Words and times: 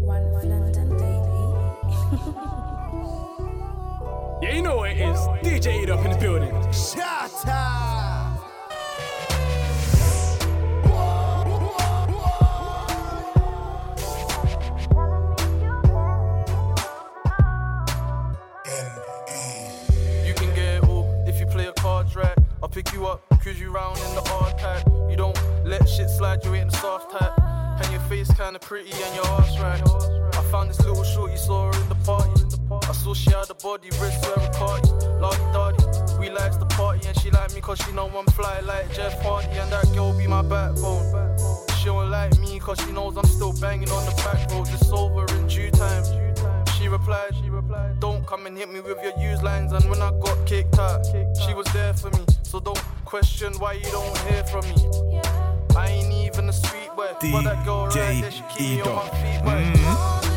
One 0.00 0.32
London 0.32 0.88
baby. 0.96 2.26
Yeah, 4.42 4.54
you 4.54 4.62
know 4.62 4.76
what 4.76 4.90
it 4.92 4.98
is. 4.98 5.18
DJ 5.44 5.82
Eat 5.82 5.90
Up 5.90 6.02
in 6.02 6.12
the 6.12 6.16
building. 6.16 6.48
You 20.26 20.32
can 20.32 20.54
get 20.54 20.82
all 20.88 21.22
if 21.26 21.38
you 21.38 21.44
play 21.44 21.66
a 21.66 21.72
cards 21.74 22.16
right. 22.16 22.34
I'll 22.62 22.70
pick 22.70 22.94
you 22.94 23.06
up, 23.06 23.22
cruise 23.42 23.60
you 23.60 23.70
round 23.70 23.98
in 23.98 24.14
the 24.14 24.22
hard 24.22 24.58
type. 24.58 24.86
You 25.10 25.16
don't 25.16 25.38
let 25.66 25.86
shit 25.86 26.08
slide, 26.08 26.42
you 26.46 26.54
ain't 26.54 26.70
the 26.70 26.78
soft 26.78 27.10
type. 27.10 27.49
And 27.80 27.92
your 27.92 28.00
face 28.02 28.30
kinda 28.34 28.58
pretty 28.58 28.92
and 28.92 29.14
your 29.14 29.26
ass 29.26 29.58
right. 29.58 29.82
I 30.34 30.42
found 30.50 30.70
this 30.70 30.80
little 30.80 31.02
shorty, 31.04 31.36
saw 31.36 31.72
her 31.72 31.80
in 31.80 31.88
the 31.88 31.94
party. 32.06 32.30
I 32.88 32.92
saw 32.92 33.14
she 33.14 33.30
had 33.30 33.50
a 33.50 33.54
body, 33.54 33.88
wrist 34.00 34.24
wearing 34.24 34.52
cardi. 34.52 34.88
Lardy 35.18 35.46
dardy, 35.54 36.18
we 36.20 36.30
likes 36.30 36.56
the 36.56 36.66
party 36.66 37.06
and 37.08 37.18
she 37.20 37.30
like 37.30 37.54
me 37.54 37.60
cause 37.60 37.78
she 37.78 37.92
know 37.92 38.08
I'm 38.08 38.26
fly 38.26 38.60
like 38.60 38.92
Jeff 38.92 39.20
Hardy. 39.22 39.48
And 39.58 39.72
that 39.72 39.86
girl 39.94 40.16
be 40.16 40.26
my 40.26 40.42
backbone. 40.42 41.04
She 41.78 41.86
don't 41.86 42.10
like 42.10 42.38
me 42.38 42.58
cause 42.60 42.78
she 42.80 42.92
knows 42.92 43.16
I'm 43.16 43.24
still 43.24 43.54
banging 43.60 43.90
on 43.90 44.04
the 44.04 44.12
back 44.22 44.50
roads. 44.50 44.72
It's 44.74 44.90
over 44.90 45.24
in 45.34 45.46
due 45.46 45.70
time. 45.70 46.04
She 46.78 46.88
replied, 46.88 47.34
she 47.42 47.48
replied, 47.50 48.00
Don't 48.00 48.26
come 48.26 48.46
and 48.46 48.56
hit 48.56 48.70
me 48.70 48.80
with 48.80 48.98
your 49.02 49.16
used 49.18 49.42
lines. 49.42 49.72
And 49.72 49.84
when 49.88 50.02
I 50.02 50.10
got 50.20 50.46
kicked 50.46 50.78
out, 50.78 51.04
she 51.06 51.54
was 51.54 51.66
there 51.72 51.94
for 51.94 52.10
me. 52.10 52.24
So 52.42 52.60
don't 52.60 52.82
question 53.04 53.52
why 53.58 53.74
you 53.74 53.90
don't 53.90 54.18
hear 54.28 54.44
from 54.44 54.68
me. 54.68 55.39
I 57.10 57.16
ain't 57.22 57.24
even 57.24 57.46
a 58.24 58.30
sweet 58.30 58.84
boy, 58.84 60.29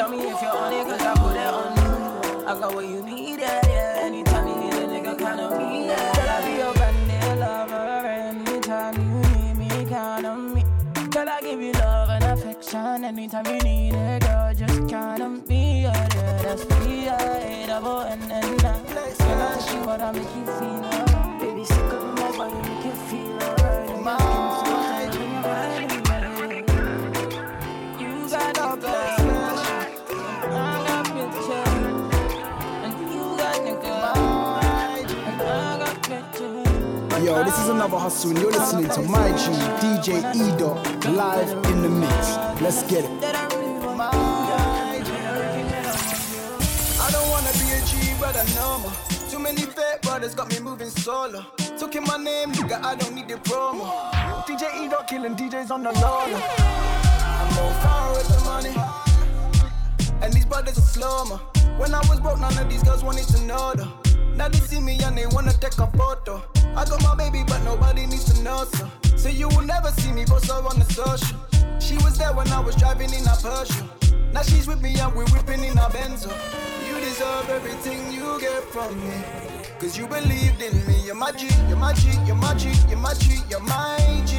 Tell 0.00 0.08
me 0.08 0.16
if 0.16 0.40
you're 0.40 0.50
on 0.50 0.72
it, 0.72 0.86
cause 0.86 1.02
I 1.02 1.14
put 1.14 1.36
it 1.36 1.46
on 1.46 1.76
you. 1.76 2.46
I 2.46 2.58
got 2.58 2.74
what 2.74 2.86
you 2.86 3.02
need, 3.02 3.38
yeah. 3.38 3.98
Anytime 4.00 4.48
you 4.48 4.54
need 4.56 4.72
a 4.72 4.86
nigga, 4.86 5.18
count 5.18 5.38
on 5.38 5.58
me, 5.58 5.88
yeah. 5.88 6.14
Girl, 6.14 6.30
I 6.30 6.40
be 6.46 6.52
your 6.56 6.72
bandit 6.72 7.38
lover. 7.38 8.08
Anytime 8.08 8.94
you 8.96 9.12
need 9.28 9.56
me, 9.58 9.84
count 9.90 10.24
on 10.24 10.54
me. 10.54 10.64
Girl, 11.10 11.28
I 11.28 11.42
give 11.42 11.60
you 11.60 11.72
love 11.72 12.08
and 12.08 12.24
affection. 12.24 13.04
Anytime 13.04 13.44
you 13.44 13.58
need 13.60 13.92
it, 13.92 14.22
girl, 14.22 14.54
just 14.54 14.88
count 14.88 15.20
on 15.20 15.46
me, 15.46 15.82
yeah. 15.82 16.08
That's 16.44 16.66
me, 16.70 17.04
yeah, 17.04 17.66
double 17.66 18.00
this 37.50 37.58
is 37.62 37.68
another 37.68 37.98
hustle, 37.98 38.30
and 38.30 38.38
you're 38.38 38.52
listening 38.52 38.88
to 38.88 39.02
my 39.02 39.28
G, 39.32 39.50
DJ 39.82 40.22
E 40.36 40.56
Dot, 40.56 40.78
live 41.06 41.50
in 41.66 41.82
the 41.82 41.88
mix. 41.88 42.36
Let's 42.62 42.84
get 42.84 43.04
it. 43.04 43.10
I 47.04 47.08
don't 47.10 47.28
wanna 47.28 47.52
be 47.58 47.72
a 47.74 47.80
G, 47.90 48.14
brother, 48.20 48.44
no 48.54 48.78
more. 48.78 48.92
Too 49.28 49.40
many 49.40 49.62
fake 49.62 50.00
brothers 50.02 50.32
got 50.32 50.48
me 50.52 50.60
moving 50.60 50.90
solo. 50.90 51.44
Took 51.76 51.96
in 51.96 52.04
my 52.04 52.18
name, 52.18 52.52
nigga, 52.52 52.84
I 52.84 52.94
don't 52.94 53.16
need 53.16 53.26
the 53.26 53.38
promo. 53.38 54.12
DJ 54.46 54.84
E 54.84 54.88
dot 54.88 55.08
killing 55.08 55.34
DJs 55.34 55.72
on 55.72 55.82
the 55.82 55.90
low. 55.90 56.20
I'm 56.22 57.54
more 57.56 57.74
far 57.82 58.12
with 58.12 58.28
the 58.28 58.40
money. 58.44 58.76
And 60.22 60.32
these 60.32 60.46
brothers 60.46 60.78
are 60.78 60.82
slow. 60.82 61.24
When 61.78 61.94
I 61.94 61.98
was 62.08 62.20
broke, 62.20 62.38
none 62.38 62.56
of 62.56 62.68
these 62.70 62.84
girls 62.84 63.02
wanted 63.02 63.26
to 63.26 63.40
know 63.42 63.72
though. 63.74 64.09
Now 64.36 64.48
they 64.48 64.58
see 64.58 64.80
me 64.80 64.98
and 65.02 65.16
they 65.16 65.26
wanna 65.26 65.52
take 65.52 65.78
a 65.78 65.86
photo. 65.86 66.42
I 66.76 66.84
got 66.84 67.02
my 67.02 67.14
baby, 67.16 67.44
but 67.46 67.62
nobody 67.64 68.06
needs 68.06 68.24
to 68.32 68.42
know 68.42 68.64
so. 68.64 68.88
So 69.16 69.28
you 69.28 69.48
will 69.48 69.66
never 69.66 69.90
see 69.90 70.12
me 70.12 70.24
post 70.24 70.46
her 70.46 70.54
on 70.54 70.78
the 70.78 70.84
social. 70.92 71.36
She 71.78 71.96
was 71.96 72.16
there 72.18 72.32
when 72.32 72.48
I 72.48 72.60
was 72.60 72.76
driving 72.76 73.12
in 73.12 73.24
a 73.24 73.36
Porsche. 73.36 73.82
Now 74.32 74.42
she's 74.42 74.66
with 74.66 74.80
me 74.80 74.98
and 74.98 75.14
we're 75.14 75.26
whipping 75.26 75.64
in 75.64 75.76
a 75.76 75.88
Benzo. 75.90 76.30
You 76.86 77.00
deserve 77.00 77.50
everything 77.50 78.12
you 78.12 78.38
get 78.40 78.62
from 78.64 78.98
me. 79.00 79.22
Cause 79.80 79.98
you 79.98 80.06
believed 80.06 80.62
in 80.62 80.86
me. 80.86 81.00
You're 81.04 81.14
my 81.14 81.32
G, 81.32 81.48
you're 81.68 81.76
my 81.76 81.92
G, 81.94 82.10
you're 82.26 82.36
my 82.36 82.54
G, 82.54 82.70
you're 82.88 82.98
my 82.98 83.14
G, 83.14 83.38
you're 83.50 83.60
my 83.60 84.22
G. 84.26 84.38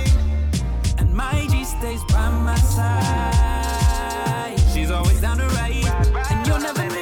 And 0.97 1.13
my 1.13 1.45
G 1.49 1.65
stays 1.65 2.03
by 2.05 2.29
my 2.29 2.55
side. 2.55 4.59
She's 4.73 4.91
always 4.91 5.19
down 5.19 5.37
to 5.39 5.47
right. 5.47 5.83
And 6.31 6.47
you'll 6.47 6.59
never 6.59 7.00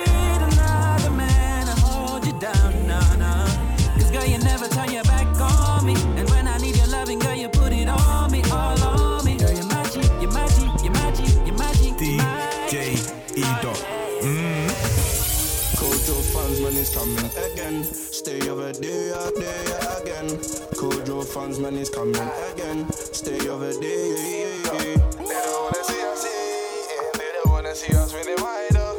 over 18.50 18.74
there, 18.74 19.10
yeah, 19.10 19.30
there 19.36 19.64
yeah, 19.70 20.02
again. 20.02 20.28
Kojo 20.74 21.24
Funds 21.26 21.60
man 21.60 21.76
is 21.76 21.90
coming 21.90 22.16
again. 22.52 22.90
Stay 22.92 23.48
over 23.48 23.72
there, 23.74 24.08
yeah, 24.08 24.18
yeah, 24.18 24.64
yeah. 24.66 24.72
They 24.74 24.96
don't 24.96 25.64
wanna 25.64 25.84
see 25.84 26.02
us, 26.02 26.26
yeah. 26.26 27.12
They 27.14 27.32
don't 27.36 27.52
wanna 27.52 27.76
see 27.76 27.94
us 27.96 28.14
really 28.14 28.42
wide 28.42 28.76
up. 28.76 28.96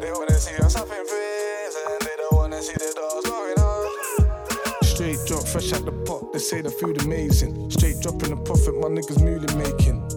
They 0.00 0.12
wanna 0.12 0.38
see 0.38 0.56
us 0.62 0.76
up 0.76 0.88
in 0.88 1.04
prison. 1.06 1.98
They 2.00 2.16
don't 2.16 2.32
wanna 2.32 2.62
see 2.62 2.74
the 2.74 2.92
doors 2.94 3.24
going 3.24 3.58
up. 3.58 4.84
Straight 4.84 5.18
drop, 5.26 5.46
fresh 5.46 5.72
out 5.72 5.84
the 5.84 5.92
pot. 6.06 6.32
They 6.32 6.38
say 6.38 6.60
the 6.60 6.70
food 6.70 7.02
amazing. 7.02 7.70
Straight 7.70 8.00
dropping 8.00 8.30
the 8.30 8.36
profit, 8.36 8.74
my 8.76 8.88
niggas 8.88 9.20
mooly 9.20 9.52
making. 9.56 10.07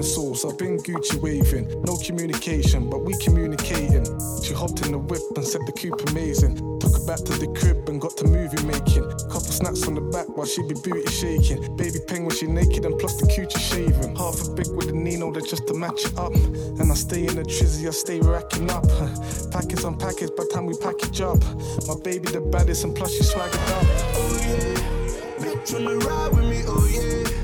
In 0.00 0.06
sauce, 0.06 0.46
I've 0.46 0.56
been 0.56 0.78
Gucci 0.78 1.20
waving. 1.20 1.68
No 1.82 1.94
communication, 1.98 2.88
but 2.88 3.04
we 3.04 3.12
communicating. 3.18 4.06
She 4.42 4.54
hopped 4.54 4.80
in 4.86 4.92
the 4.92 4.98
whip 4.98 5.20
and 5.36 5.44
said 5.44 5.60
the 5.66 5.72
coupe 5.72 6.00
amazing. 6.08 6.56
Took 6.80 6.96
her 6.96 7.04
back 7.04 7.18
to 7.28 7.36
the 7.36 7.52
crib 7.52 7.86
and 7.86 8.00
got 8.00 8.16
to 8.16 8.24
movie 8.24 8.64
making. 8.64 9.04
Couple 9.28 9.52
snaps 9.52 9.86
on 9.86 9.92
the 9.92 10.00
back 10.00 10.26
while 10.38 10.46
she 10.46 10.62
be 10.62 10.72
booty 10.72 11.04
shaking. 11.12 11.76
Baby 11.76 11.98
peng 12.08 12.24
when 12.24 12.34
she 12.34 12.46
naked 12.46 12.86
and 12.86 12.98
plus 12.98 13.20
the 13.20 13.26
coochie 13.26 13.60
shaving. 13.60 14.16
Half 14.16 14.40
a 14.40 14.50
big 14.56 14.72
with 14.72 14.88
a 14.88 14.96
Nino 14.96 15.30
that 15.32 15.44
just 15.46 15.66
to 15.68 15.74
match 15.74 16.06
it 16.06 16.16
up. 16.16 16.32
And 16.32 16.90
I 16.90 16.94
stay 16.94 17.26
in 17.26 17.36
the 17.36 17.44
trizzy, 17.44 17.86
I 17.86 17.90
stay 17.90 18.20
racking 18.20 18.70
up. 18.70 18.88
Package 19.52 19.84
on 19.84 19.98
package 19.98 20.30
by 20.34 20.44
time 20.48 20.64
we 20.64 20.78
package 20.80 21.20
up. 21.20 21.44
My 21.84 22.00
baby 22.02 22.32
the 22.32 22.40
baddest 22.40 22.84
and 22.84 22.96
plus 22.96 23.12
she 23.12 23.22
swaggered 23.22 23.68
up. 23.76 23.84
Oh 24.16 24.32
yeah, 24.48 25.44
bitch 25.44 25.74
wanna 25.74 25.92
ride 26.08 26.32
with 26.32 26.48
me, 26.48 26.62
oh 26.64 26.88
yeah. 26.88 27.39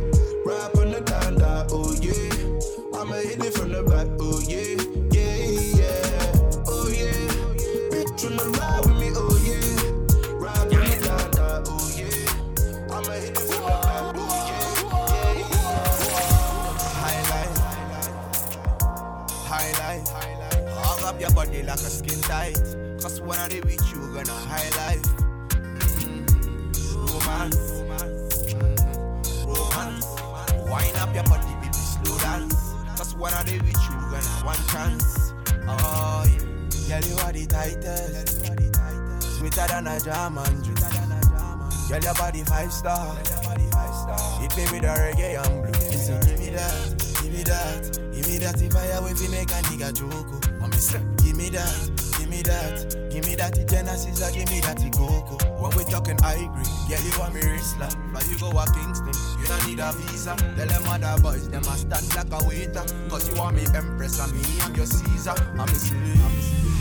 Boys, 61.46 61.50
them 61.50 61.72
a 61.72 61.76
stand 61.76 62.14
like 62.14 62.43
a 62.43 62.48
waiter, 62.48 62.84
cause 63.08 63.28
you 63.28 63.34
want 63.37 63.56
me 63.56 63.64
empress 63.75 64.20
and 64.20 64.32
me 64.32 64.40
I'm 64.62 64.75
your 64.75 64.87
Caesar. 64.87 65.34
I'm 65.58 65.69
slave, 65.69 66.16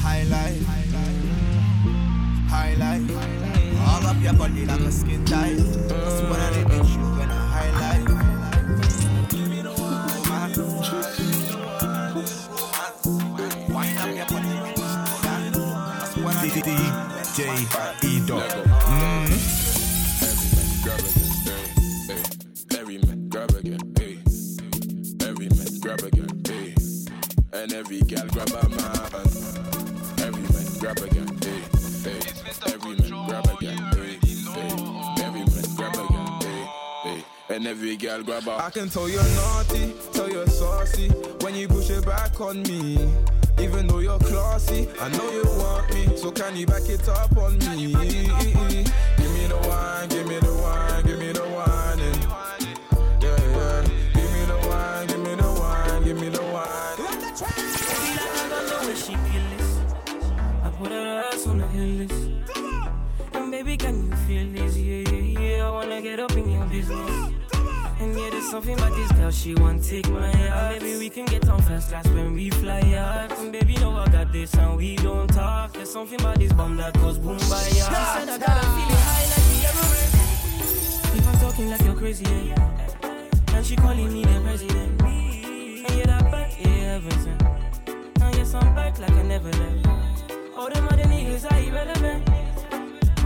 highlight, 0.02 0.62
highlight. 2.50 3.02
All 3.88 4.08
up 4.08 4.22
your 4.22 4.34
body 4.34 4.66
like 4.66 4.80
a 4.80 4.92
skin 4.92 5.26
tight. 5.26 5.58
One 5.58 6.40
of 6.42 6.54
the 6.56 6.66
bitch 6.70 6.94
you 6.94 7.06
when 7.18 7.30
I 7.30 7.48
highlight. 7.56 8.26
Wind 13.70 13.98
up 14.20 14.32
when 14.32 14.44
you 14.44 14.66
And 27.66 27.74
every 27.74 28.02
gal 28.02 28.28
grab 28.28 28.48
a 28.50 28.70
man. 28.70 28.80
Every 30.20 30.44
man 30.54 30.78
grab 30.78 31.00
again, 31.00 31.28
hey. 31.42 31.64
hey. 32.04 32.20
Every 32.72 32.96
man 32.96 33.26
grab 33.26 33.46
again, 33.58 33.78
hey. 33.96 34.20
hey. 34.22 35.24
Every 35.26 35.40
man 35.40 35.76
grab 35.76 35.96
again, 35.96 36.28
hey. 36.44 36.68
hey. 37.04 37.56
And 37.56 37.66
every 37.66 37.96
gal 37.96 38.22
grab 38.22 38.48
a 38.48 38.64
I 38.64 38.70
can 38.70 38.88
tell 38.88 39.10
you're 39.10 39.24
naughty, 39.24 39.96
tell 40.14 40.30
you're 40.30 40.46
saucy 40.46 41.10
when 41.42 41.56
you 41.56 41.68
push 41.68 41.90
it 41.90 42.06
back 42.06 42.40
on 42.40 42.62
me. 42.62 43.00
Even 43.58 43.88
though 43.88 43.98
you're 43.98 44.20
classy, 44.20 44.88
I 45.02 45.10
know 45.10 45.32
you 45.32 45.46
want 45.58 45.92
me, 45.92 46.16
so 46.18 46.30
can 46.30 46.56
you 46.56 46.68
back 46.68 46.88
it 46.88 47.10
up 47.10 47.36
on 47.36 47.58
me? 47.58 47.94
Give 47.94 47.96
me 47.96 49.48
the 49.48 49.60
wine, 49.68 50.10
give 50.10 50.28
me 50.28 50.38
the 50.38 50.45
crazy, 82.06 82.54
yeah. 82.54 83.56
And 83.56 83.66
she 83.66 83.76
calling 83.76 84.14
me 84.14 84.22
the 84.24 84.40
president. 84.42 85.02
And 85.02 85.98
yeah, 85.98 86.06
that 86.06 86.32
back, 86.32 86.52
yeah, 86.60 86.98
everything. 86.98 87.40
And 88.22 88.36
yes, 88.36 88.54
I'm 88.54 88.76
back 88.76 89.00
like 89.00 89.10
I 89.10 89.24
never 89.24 89.50
left. 89.50 90.32
All 90.56 90.70
them 90.70 90.88
other 90.92 91.06
niggas 91.06 91.52
are 91.52 91.60
irrelevant. 91.68 92.24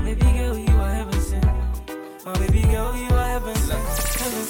Baby 0.06 0.32
girl, 0.38 0.58
you 0.58 0.76
are 0.78 1.12
sent. 1.20 1.44
My 1.44 2.32
oh, 2.32 2.40
baby 2.40 2.62
girl, 2.72 2.96
you 2.96 3.09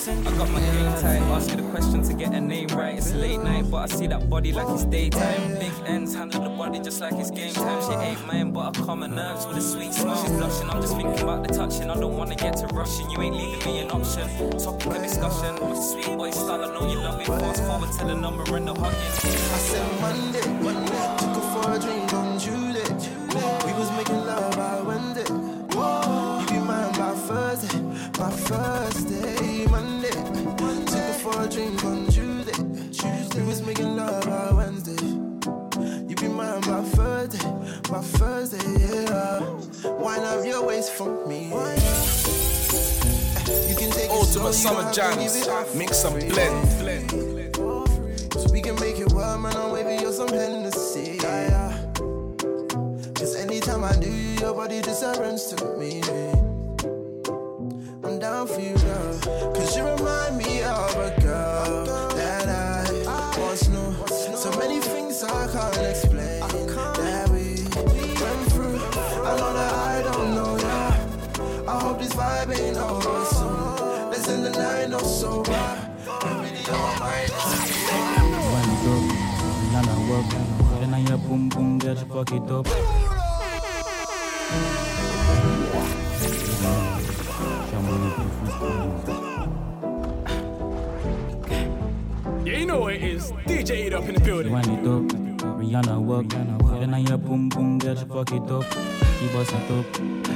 I 0.07 0.13
got 0.37 0.49
my 0.51 0.61
game 0.61 0.93
tight, 1.01 1.19
ask 1.35 1.49
you 1.51 1.57
the 1.57 1.69
question 1.71 2.01
to 2.03 2.13
get 2.13 2.33
a 2.33 2.39
name 2.39 2.69
right. 2.69 2.97
It's 2.97 3.13
late 3.13 3.41
night, 3.41 3.69
but 3.69 3.91
I 3.91 3.93
see 3.93 4.07
that 4.07 4.29
body 4.29 4.53
like 4.53 4.69
it's 4.69 4.85
daytime. 4.85 5.59
Big 5.59 5.73
ends, 5.87 6.15
handle 6.15 6.41
the 6.41 6.49
body 6.51 6.79
just 6.79 7.01
like 7.01 7.15
it's 7.15 7.29
game 7.29 7.53
time. 7.53 7.81
She 7.83 8.07
ain't 8.07 8.25
mine, 8.25 8.51
but 8.51 8.77
I 8.77 8.81
calm 8.81 9.01
her 9.01 9.09
nerves 9.09 9.45
with 9.45 9.57
a 9.57 9.61
sweet 9.61 9.93
smile. 9.93 10.15
She's 10.23 10.31
blushing, 10.31 10.69
I'm 10.69 10.81
just 10.81 10.95
thinking 10.95 11.19
about 11.19 11.45
the 11.45 11.53
touching. 11.53 11.89
I 11.89 11.99
don't 11.99 12.15
wanna 12.15 12.35
get 12.35 12.55
to 12.57 12.67
rushing, 12.67 13.09
you 13.09 13.21
ain't 13.21 13.35
leaving 13.35 13.65
me 13.65 13.79
an 13.81 13.91
option. 13.91 14.29
Topic 14.57 14.87
of 14.87 15.03
discussion, 15.03 15.57
sweet 15.75 16.17
boy 16.17 16.31
style, 16.31 16.63
I 16.63 16.73
know 16.73 16.89
you 16.89 16.99
love 16.99 17.19
it. 17.19 17.27
Fast 17.27 17.63
forward 17.65 17.91
to 17.99 18.05
the 18.05 18.15
number 18.15 18.55
and 18.55 18.67
the 18.69 18.73
hugging. 18.73 18.95
I 18.95 19.59
said 19.67 19.99
Monday, 19.99 20.39
took 21.17 21.35
her 21.35 21.61
for 21.61 21.73
a 21.73 21.79
drink 21.79 22.08
by 37.89 38.01
Thursday, 38.01 38.57
yeah. 38.77 39.39
Wind 39.97 40.23
up 40.23 40.45
your 40.45 40.65
waist 40.65 40.91
for 40.93 41.25
me. 41.27 41.45
You 43.67 43.75
can 43.75 43.89
take 43.91 44.11
Ultimate 44.11 44.53
summer 44.53 44.89
you 44.89 44.95
don't 44.95 45.17
have 45.17 45.17
to 45.17 45.39
give 45.39 45.45
jams. 45.45 45.75
Mix 45.75 45.97
some 45.97 46.19
free. 46.19 46.29
blend. 46.29 47.55
So 48.33 48.51
we 48.51 48.61
can 48.61 48.75
make 48.75 48.99
it 48.99 49.11
work, 49.11 49.39
man. 49.39 49.55
I'm 49.55 49.71
waving 49.71 50.01
you 50.01 50.13
some 50.13 50.27
Hennessy. 50.27 51.17
Yeah, 51.21 51.49
yeah. 51.49 51.91
Cause 53.15 53.35
anytime 53.35 53.83
I 53.83 53.95
do 53.95 54.07
you, 54.07 54.39
your 54.39 54.53
body 54.53 54.81
just 54.81 55.01
to 55.01 55.77
me. 55.77 56.03
I'm 58.03 58.19
down 58.19 58.47
for 58.47 58.61
you, 58.61 58.77
girl. 58.77 59.19
Cause 59.55 59.75
you 59.75 59.83
remind 59.83 60.37
me 60.37 60.61
of 60.61 60.95
a 60.95 61.21
girl 61.21 61.85
that 62.15 62.47
I 62.47 63.39
once 63.39 63.67
knew. 63.67 63.95
So 64.35 64.51
many 64.59 64.79
things 64.79 65.23
I 65.23 65.47
can't 65.51 65.77
explain 65.87 66.43
i 66.43 66.47
that 66.47 67.29
we. 67.29 67.38
I 69.29 69.37
know 69.37 69.53
that 69.53 69.73
I 69.73 70.01
don't 70.01 70.33
know 70.33 70.57
ya. 70.57 71.71
I 71.71 71.79
hope 71.83 71.99
this 71.99 72.13
vibe 72.13 72.49
ain't 72.57 72.77
over 72.77 73.25
soon. 73.25 74.09
Let's 74.09 74.27
end 74.27 74.43
the 74.43 74.49
night 74.49 74.85
oh, 74.85 74.87
not 74.87 75.01
sober. 75.01 75.51
I 75.51 76.41
really 76.41 76.63
don't 76.65 76.99
mind. 76.99 77.29
Wind 78.53 78.73
it 78.73 79.19
work. 80.09 80.25
Then 80.79 80.93
I 80.95 81.01
hear 81.01 81.17
boom 81.17 81.49
boom, 81.49 81.77
girl, 81.77 81.95
she 81.95 82.05
fuck 82.05 82.31
it 82.31 82.49
up. 82.49 82.65
Yeah, 92.45 92.57
you 92.57 92.65
know 92.65 92.79
what 92.79 92.93
it 92.95 93.03
is. 93.03 93.31
DJ 93.45 93.85
it 93.85 93.93
up 93.93 94.09
in 94.09 94.15
the 94.15 94.21
building. 94.21 94.51
Wind 94.53 94.65
it 94.65 94.87
up, 94.87 95.03
Rihanna 95.59 96.01
work. 96.01 96.29
Then 96.79 96.93
I 96.95 97.01
hear 97.01 97.17
boom 97.17 97.49
boom, 97.49 97.77
girl, 97.77 97.95
she 97.95 98.05
fuck 98.05 98.31
it 98.31 98.49
up. 98.49 99.08
She 99.19 99.27
bust 99.27 99.51
it 99.51 99.69
up, 99.69 99.85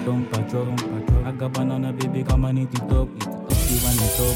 don't 0.03 0.29
up. 0.53 1.25
I 1.25 1.31
got 1.31 1.53
banana, 1.53 1.93
baby, 1.93 2.21
come 2.21 2.43
and 2.43 2.59
eat 2.59 2.73
it 2.73 2.91
up. 2.91 3.07
She 3.63 3.79
wind 3.79 4.01
it 4.01 4.19
up, 4.19 4.35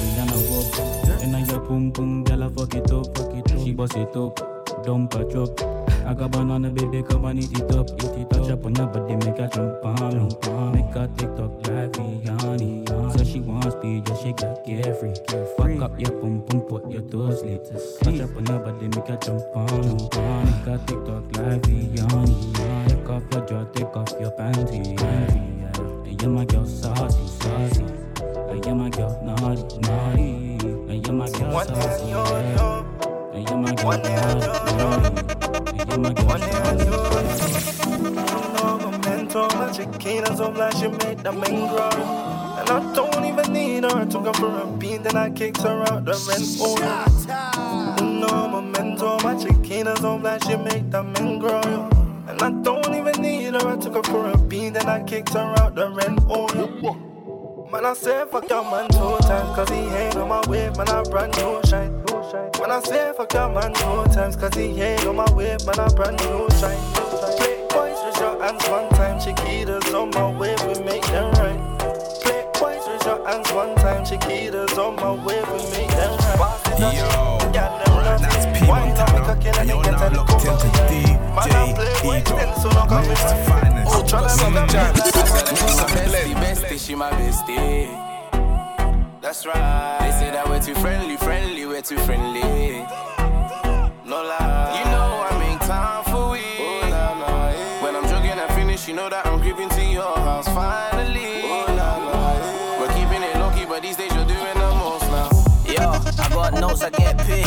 Rihanna 0.00 0.38
work. 0.50 1.20
Then 1.20 1.34
I 1.34 1.44
hear 1.44 1.58
boom 1.60 1.90
boom, 1.90 2.24
girl, 2.24 2.42
I 2.42 2.48
fuck 2.48 2.74
it 2.74 2.90
up. 2.90 3.58
She 3.62 3.72
bust 3.72 3.96
it 3.98 4.16
up, 4.16 4.40
don't 4.86 5.08
up. 5.36 5.81
I 6.04 6.14
got 6.14 6.30
banana, 6.32 6.70
baby, 6.70 7.02
come 7.02 7.24
and 7.26 7.38
eat 7.38 7.52
it 7.58 7.70
up. 7.72 7.88
Eat 7.90 8.04
it 8.04 8.30
touch 8.30 8.50
up 8.50 8.64
on 8.66 8.74
your 8.74 8.86
body, 8.86 9.16
make 9.16 9.38
her 9.38 9.48
jump 9.48 9.84
on, 9.84 10.10
jump 10.10 10.46
on. 10.48 10.72
Make 10.72 10.94
her 10.94 11.08
TikTok 11.16 11.66
like 11.68 11.92
Rihanna. 11.92 13.16
So 13.16 13.24
she 13.24 13.40
wants 13.40 13.74
speed, 13.76 14.08
yeah, 14.08 14.16
she 14.16 14.32
got 14.32 14.64
carefree. 14.64 15.14
Fuck 15.56 15.82
up 15.82 16.00
your 16.00 16.10
pum 16.20 16.42
pum, 16.48 16.60
put 16.62 16.90
your 16.90 17.02
toes 17.02 17.40
slit. 17.40 17.64
Touch 18.02 18.20
up 18.20 18.36
on 18.36 18.46
your 18.46 18.58
body, 18.58 18.88
make 18.88 19.06
her 19.06 19.16
jump 19.16 19.56
on, 19.56 19.68
jump 19.68 20.16
on. 20.16 20.44
Make 20.44 20.64
her 20.66 20.78
TikTok 20.86 21.36
like 21.36 21.62
Rihanna. 21.62 22.88
Take 22.88 23.08
off 23.08 23.22
your 23.32 23.46
jaw, 23.46 23.64
take 23.72 23.96
off 23.96 24.12
your 24.20 24.30
panties. 24.32 24.88
Yeah, 25.00 26.16
you're 26.20 26.30
my 26.30 26.44
girl, 26.44 26.66
saucy, 26.66 27.26
saucy. 27.26 27.84
I 28.20 28.68
am 28.68 28.78
my 28.78 28.90
girl, 28.90 29.18
naughty, 29.24 29.78
naughty. 29.78 30.58
I 30.90 31.08
am 31.08 31.16
my 31.18 31.30
girl, 31.30 31.64
saucy, 31.64 32.08
yeah. 32.08 32.84
My 33.54 33.74
girl, 33.74 33.98
naughty, 33.98 34.08
naughty. 34.76 35.41
I 35.90 35.96
my 35.96 36.12
magic 39.54 39.98
cadence 39.98 40.38
of 40.40 40.54
she 40.78 40.88
made 40.88 41.18
the 41.18 41.32
main 41.32 41.66
grow. 41.68 41.88
And 42.58 42.70
I 42.70 42.92
don't 42.94 43.24
even 43.24 43.52
need 43.52 43.84
her. 43.84 44.04
Took 44.06 44.26
her 44.26 44.32
for 44.34 44.60
a 44.60 44.66
beat, 44.78 45.02
then 45.02 45.16
I 45.16 45.30
kicked 45.30 45.62
her 45.62 45.82
out 45.90 46.04
the 46.04 46.12
rent. 46.28 46.58
Oh, 46.60 46.76
no, 48.00 48.48
memento, 48.48 49.18
magic 49.24 49.62
cadence 49.64 50.04
of 50.04 50.22
life, 50.22 50.42
she 50.44 50.56
made 50.56 50.92
the 50.92 51.02
main 51.02 51.38
grow. 51.38 51.60
And 52.28 52.40
I 52.42 52.50
don't 52.62 52.94
even 52.94 53.20
need 53.22 53.54
her. 53.54 53.66
I 53.66 53.76
took 53.76 53.94
her 53.94 54.02
for 54.02 54.30
a 54.30 54.36
beat, 54.36 54.74
then 54.74 54.88
I 54.88 55.02
kicked 55.02 55.30
her 55.30 55.54
out 55.58 55.74
the 55.74 55.90
rent. 55.90 56.20
Oh, 56.28 56.48
Man, 57.72 57.86
I 57.86 57.94
said 57.94 58.28
fuck 58.28 58.50
your 58.50 58.62
man 58.64 58.86
two 58.90 59.16
times 59.26 59.56
Cause 59.56 59.70
he 59.70 59.76
ain't 59.76 60.16
on 60.16 60.28
my 60.28 60.46
way, 60.46 60.68
man, 60.76 60.90
I 60.90 61.02
brand 61.04 61.34
new 61.38 61.58
shine 61.64 62.01
When 62.32 62.70
I 62.70 62.80
say 62.80 63.12
fuck 63.14 63.34
your 63.34 63.50
man 63.50 63.74
two 63.74 64.14
times, 64.14 64.36
cause 64.36 64.54
he 64.54 64.80
ain't 64.80 65.04
on 65.04 65.16
my 65.16 65.30
way, 65.34 65.54
man, 65.66 65.78
I 65.78 65.88
brand 65.92 66.16
new 66.16 66.48
shine. 66.56 66.80
Play 67.36 67.66
boys, 67.68 67.98
with 68.06 68.16
your 68.20 68.40
hands 68.42 68.66
one 68.70 68.88
time, 68.96 69.20
Chiquitas 69.20 69.92
on 69.92 70.08
my 70.12 70.30
way, 70.40 70.56
we 70.66 70.82
make 70.82 71.04
them 71.08 71.30
right. 71.32 71.78
Play 72.22 72.46
boys, 72.58 72.88
with 72.88 73.04
your 73.04 73.28
hands 73.28 73.52
one 73.52 73.74
time, 73.74 74.02
Chiquitas 74.06 74.78
on 74.78 74.96
my 74.96 75.12
way, 75.12 75.42
we 75.44 75.58
make 75.76 75.90
them 75.90 76.16
right. 76.40 76.78
Yo, 76.80 77.36
right 77.52 78.20
now 78.22 78.54
P 78.58 78.66
Montana, 78.66 79.60
and 79.60 79.68
you're 79.68 79.82
now 79.82 80.16
locked 80.16 80.32
into 80.32 80.68
DJ 80.78 81.68
Edo, 81.68 81.84
Mr. 83.12 83.44
Finest, 83.44 83.92
Ultimate 83.94 84.30
Summer 84.30 84.66
Jam, 84.68 84.94
Mix 84.94 85.78
and 85.80 86.10
blend. 86.10 86.36
Bestie, 86.38 86.78
she 86.80 86.94
my 86.94 87.10
bestie. 87.10 88.11
That's 89.32 89.46
right. 89.46 89.98
They 90.02 90.10
say 90.10 90.30
that 90.30 90.46
we're 90.46 90.60
too 90.60 90.74
friendly, 90.74 91.16
friendly, 91.16 91.64
we're 91.64 91.80
too 91.80 91.96
friendly. 92.00 92.84
No 94.04 94.20
lie. 94.28 94.76
You 94.76 94.84
know 94.92 95.24
I 95.24 95.32
make 95.40 95.58
time 95.60 96.04
for 96.04 96.32
we. 96.32 96.44
Oh, 96.60 96.80
nah, 96.90 97.14
nah, 97.14 97.48
yeah. 97.48 97.82
When 97.82 97.96
I'm 97.96 98.06
jogging 98.10 98.38
and 98.38 98.52
finish, 98.52 98.86
you 98.86 98.92
know 98.92 99.08
that 99.08 99.24
I'm 99.24 99.40
creeping 99.40 99.70
to 99.70 99.82
your 99.82 100.14
house 100.18 100.46
finally. 100.48 101.48
Oh, 101.48 101.64
nah, 101.68 102.04
nah, 102.04 102.32
yeah. 102.36 102.78
We're 102.78 102.92
keeping 102.92 103.22
it 103.22 103.34
low 103.36 103.48
key, 103.56 103.64
but 103.64 103.80
these 103.80 103.96
days 103.96 104.14
you're 104.14 104.26
doing 104.26 104.52
the 104.52 104.70
most 104.76 105.08
now. 105.08 105.30
Yo, 105.64 105.92
I 106.22 106.28
got 106.28 106.52
notes, 106.60 106.82
I 106.82 106.90
get 106.90 107.16
paid. 107.16 107.46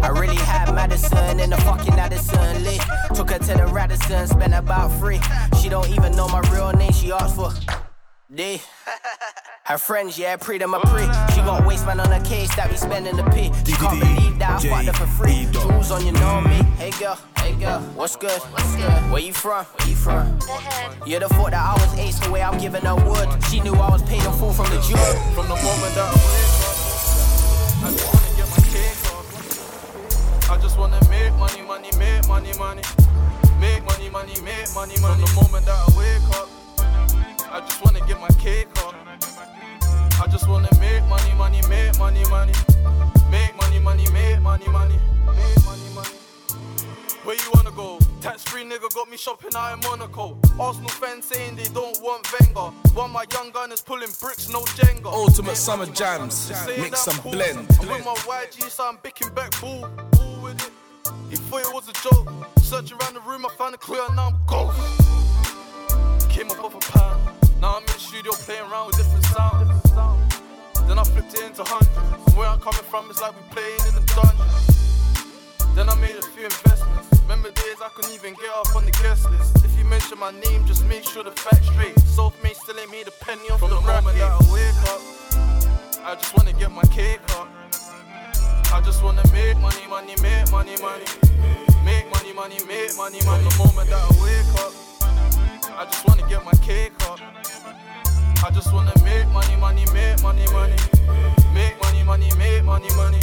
I 0.00 0.08
really 0.08 0.36
had 0.36 0.74
Madison 0.74 1.38
in 1.38 1.50
the 1.50 1.58
fucking 1.68 1.98
Addison 2.00 2.64
lit. 2.64 2.80
Took 3.14 3.28
her 3.28 3.38
to 3.40 3.52
the 3.52 3.66
Radisson, 3.66 4.26
spent 4.26 4.54
about 4.54 4.88
three. 4.98 5.20
She 5.60 5.68
don't 5.68 5.90
even 5.90 6.16
know 6.16 6.28
my 6.28 6.40
real 6.50 6.72
name, 6.72 6.92
she 6.92 7.12
asked 7.12 7.36
for 7.36 7.52
D. 8.34 8.62
Her 9.66 9.78
friends, 9.78 10.18
yeah, 10.18 10.36
pre 10.36 10.58
them 10.58 10.74
a 10.74 10.80
pre. 10.80 11.04
She 11.32 11.40
got 11.40 11.64
waistband 11.64 11.98
on 11.98 12.10
her 12.10 12.22
case 12.22 12.54
that 12.54 12.70
we 12.70 12.76
spending 12.76 13.16
the 13.16 13.24
P. 13.32 13.50
She 13.64 13.72
can't 13.72 13.98
believe 13.98 14.38
that 14.38 14.62
I 14.62 14.68
fucked 14.68 14.84
her 14.88 14.92
for 14.92 15.06
free. 15.06 15.48
Jewels 15.52 15.90
on, 15.90 16.04
you 16.04 16.12
know 16.12 16.42
me. 16.42 16.60
Hey 16.76 16.90
girl, 17.00 17.18
hey 17.38 17.54
girl, 17.54 17.80
what's 17.96 18.14
good? 18.14 18.38
What's 18.52 18.76
good? 18.76 18.92
Where 19.10 19.22
you 19.22 19.32
from? 19.32 19.64
Where 19.64 19.88
you 19.88 19.96
from? 19.96 20.38
You'd 21.06 21.22
have 21.22 21.30
thought 21.30 21.52
that 21.52 21.64
I 21.64 21.72
was 21.80 21.98
ace 21.98 22.18
the 22.18 22.30
way 22.30 22.42
I'm 22.42 22.58
giving 22.58 22.82
her 22.82 22.94
wood. 23.08 23.26
She 23.48 23.60
knew 23.60 23.72
I 23.72 23.88
was 23.88 24.02
paid 24.02 24.22
in 24.22 24.32
full 24.32 24.52
from 24.52 24.66
the 24.66 24.76
jewel. 24.84 25.00
From 25.32 25.48
the 25.48 25.56
moment 25.56 25.94
that 25.96 26.12
I 26.12 26.20
wake 26.28 26.60
up, 26.60 26.76
I 27.80 27.88
just 27.88 28.04
wanna 28.12 28.36
get 28.36 28.48
my 28.52 28.60
cake 28.68 29.00
up. 29.16 30.50
I 30.52 30.60
just 30.60 30.76
wanna 30.76 31.00
make 31.08 31.32
money, 31.40 31.62
money, 31.62 31.90
make 31.96 32.28
money, 32.28 32.52
money. 32.58 32.82
Make 33.58 33.82
money, 33.86 34.10
money, 34.10 34.36
make 34.44 34.68
money, 34.74 35.00
money. 35.00 35.24
From 35.24 35.24
the 35.24 35.32
moment 35.40 35.64
that 35.64 35.72
I 35.72 35.88
wake 35.96 36.28
up, 36.36 36.52
I 37.48 37.60
just 37.60 37.82
wanna 37.82 38.04
get 38.06 38.20
my 38.20 38.28
cake 38.36 38.68
up. 38.84 39.03
I 40.20 40.26
just 40.30 40.48
wanna 40.48 40.68
make 40.80 41.04
money, 41.04 41.34
money, 41.34 41.60
make 41.68 41.98
money, 41.98 42.24
money. 42.30 42.52
Make 43.30 43.56
money, 43.56 43.78
money, 43.80 44.06
make 44.12 44.40
money, 44.40 44.68
money. 44.68 44.98
Make 45.26 45.64
money, 45.64 45.88
money. 45.94 46.18
Where 47.24 47.36
you 47.36 47.50
wanna 47.54 47.72
go? 47.72 47.98
Tax 48.20 48.44
free 48.44 48.64
nigga 48.64 48.92
got 48.94 49.08
me 49.10 49.16
shopping 49.16 49.50
out 49.56 49.74
in 49.74 49.80
Monaco. 49.80 50.38
Arsenal 50.58 50.88
fans 50.90 51.24
saying 51.24 51.56
they 51.56 51.68
don't 51.74 52.00
want 52.02 52.26
Wenger. 52.32 52.70
While 52.94 53.08
my 53.08 53.24
young 53.32 53.50
gunners 53.50 53.82
pulling 53.82 54.10
bricks, 54.20 54.48
no 54.48 54.60
Jenga. 54.76 55.06
Ultimate 55.06 55.56
Summer 55.56 55.86
Jams, 55.86 56.50
mix 56.78 57.06
and 57.06 57.18
cool. 57.18 57.32
blend. 57.32 57.58
I'm 57.80 57.88
with 57.88 58.04
my 58.04 58.14
YG, 58.14 58.70
so 58.70 58.88
I'm 58.88 58.98
bicking 59.02 59.30
back 59.30 59.58
bull. 59.60 59.88
Bull 60.12 60.40
with 60.42 60.64
it. 60.64 60.70
He 61.28 61.36
thought 61.36 61.60
it 61.62 61.74
was 61.74 61.88
a 61.88 61.92
joke. 61.92 62.30
Searching 62.62 62.96
around 62.98 63.14
the 63.14 63.20
room, 63.20 63.44
I 63.44 63.48
found 63.56 63.74
a 63.74 63.78
clear, 63.78 64.02
now 64.14 64.28
I'm 64.28 64.38
ghost. 64.46 64.78
Came 66.30 66.50
up 66.50 66.62
off 66.62 66.74
a 66.74 66.92
pound. 66.92 67.20
Now 67.60 67.76
I'm 67.76 67.82
in 67.82 67.86
the 67.86 67.98
studio 67.98 68.32
playing 68.32 68.70
around 68.70 68.86
with 68.88 68.96
different 68.96 69.24
sounds. 69.26 69.83
Then 69.94 70.98
I 70.98 71.04
flipped 71.04 71.34
it 71.34 71.44
into 71.44 71.62
hundreds. 71.64 72.24
From 72.24 72.36
where 72.36 72.48
I'm 72.48 72.60
coming 72.60 72.82
from, 72.90 73.08
it's 73.10 73.20
like 73.22 73.32
we 73.34 73.42
playing 73.54 73.80
in 73.88 73.94
the 73.94 74.04
dungeon. 74.14 74.50
Then 75.74 75.88
I 75.88 75.94
made 75.96 76.16
a 76.16 76.22
few 76.22 76.44
investments. 76.44 77.20
Remember 77.22 77.50
days 77.50 77.78
I 77.82 77.88
couldn't 77.94 78.12
even 78.12 78.34
get 78.34 78.50
off 78.50 78.74
on 78.76 78.84
the 78.84 78.90
guest 78.90 79.30
list. 79.30 79.64
If 79.64 79.78
you 79.78 79.84
mention 79.84 80.18
my 80.18 80.30
name, 80.30 80.66
just 80.66 80.84
make 80.86 81.04
sure 81.04 81.24
the 81.24 81.30
facts 81.30 81.66
straight. 81.66 81.98
Self-made 82.00 82.56
still 82.56 82.78
ain't 82.78 82.90
made 82.90 83.08
a 83.08 83.14
penny 83.24 83.48
off 83.50 83.60
From 83.60 83.70
the 83.70 83.76
the 83.76 83.86
moment 83.86 84.14
moment 84.14 84.18
that 84.18 84.30
I 84.34 84.52
wake 84.52 84.82
up. 84.92 85.02
I 86.04 86.14
just 86.14 86.36
wanna 86.36 86.52
get 86.52 86.70
my 86.70 86.84
cake 86.90 87.22
up. 87.38 87.48
I 88.74 88.80
just 88.84 89.02
wanna 89.02 89.22
make 89.32 89.58
money, 89.58 89.86
money, 89.88 90.14
make 90.20 90.50
money, 90.50 90.76
money. 90.82 91.06
Make 91.84 92.10
money, 92.10 92.32
money, 92.34 92.58
make 92.66 92.96
money, 92.96 93.22
money. 93.24 93.44
From 93.44 93.44
the 93.46 93.54
moment 93.62 93.88
that 93.90 94.02
I 94.02 94.10
wake 94.22 94.52
up, 94.58 94.72
I 95.78 95.84
just 95.86 96.06
wanna 96.06 96.28
get 96.28 96.44
my 96.44 96.52
cake 96.62 96.92
up. 97.08 97.18
I 98.42 98.50
just 98.50 98.72
wanna 98.72 98.92
make 99.04 99.28
money, 99.28 99.56
money, 99.56 99.84
make 99.92 100.22
money, 100.22 100.46
money. 100.52 100.76
Make 101.52 101.80
money, 101.80 102.02
money, 102.02 102.30
make 102.38 102.64
money, 102.64 102.88
money. 102.96 103.20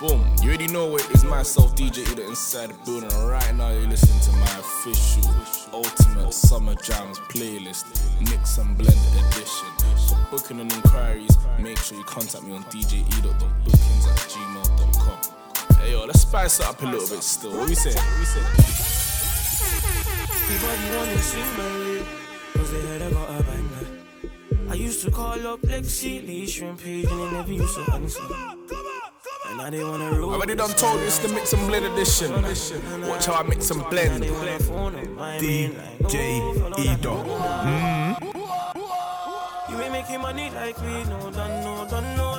Boom, 0.00 0.24
you 0.40 0.48
already 0.50 0.68
know 0.68 0.96
it 0.96 1.10
is 1.10 1.24
myself, 1.24 1.74
DJ 1.74 2.08
Ida, 2.12 2.24
inside 2.28 2.70
the 2.70 2.74
building. 2.84 3.10
And 3.12 3.28
right 3.28 3.54
now, 3.56 3.70
you're 3.70 3.88
listening 3.88 4.20
to 4.20 4.32
my 4.38 4.58
official 4.58 5.28
Ultimate 5.72 6.32
Summer 6.32 6.74
Jams 6.76 7.18
playlist, 7.18 7.84
Mix 8.30 8.58
and 8.58 8.78
Blend 8.78 8.96
Edition. 9.18 9.68
For 10.08 10.18
booking 10.30 10.60
and 10.60 10.72
inquiries, 10.72 11.36
make 11.58 11.78
sure 11.78 11.98
you 11.98 12.04
contact 12.04 12.44
me 12.44 12.54
on 12.54 12.62
dje.bookings 12.64 14.06
at 14.06 14.18
gmail.com. 14.30 15.18
Hey 15.80 15.90
yo, 15.92 16.04
let's 16.04 16.20
spice 16.22 16.60
it 16.60 16.66
up 16.66 16.80
a 16.80 16.86
little 16.86 17.08
bit 17.08 17.22
still. 17.22 17.58
What 17.58 17.68
we 17.68 17.74
saying? 17.74 17.96
What 17.96 18.18
we 18.20 18.24
saying? 18.24 18.46
Everybody 20.30 20.96
wanna 20.96 21.18
swing 21.18 21.56
my 21.58 21.66
way, 21.78 22.06
cause 22.54 22.70
they 22.72 22.80
heard 22.82 23.02
I 23.02 23.10
got 23.10 23.28
a 23.28 23.42
banger. 23.42 23.47
I 23.47 23.47
used 24.78 25.04
to 25.04 25.10
call 25.10 25.46
up 25.46 25.60
Lexi, 25.62 26.26
Lee, 26.26 26.46
Shrimp 26.46 26.80
Page, 26.80 27.04
and 27.06 27.20
they 27.20 27.30
never 27.32 27.52
used 27.52 27.74
to 27.74 27.92
answer. 27.92 28.22
And 29.48 29.58
now 29.58 29.70
they 29.70 29.82
wanna 29.82 30.12
roll. 30.12 30.30
I 30.30 30.34
already 30.34 30.54
done 30.54 30.70
told 30.70 31.00
you 31.00 31.06
it's 31.06 31.18
the 31.18 31.28
Mix 31.28 31.52
and 31.52 31.66
Blend 31.66 31.86
Edition. 31.86 32.32
Watch 33.08 33.26
how 33.26 33.34
I 33.34 33.42
mix 33.42 33.70
and 33.70 33.82
blend. 33.90 34.24
DJ 35.40 36.40
Edo. 36.78 37.24
Mm. 37.24 38.16
You 39.70 39.80
ain't 39.82 39.92
making 39.92 40.20
money 40.20 40.50
like 40.50 40.80
me, 40.82 41.04
no, 41.04 41.30
done, 41.30 41.62
no, 41.64 41.86
done, 41.88 42.16
no, 42.16 42.16
done, 42.16 42.16
no, 42.16 42.37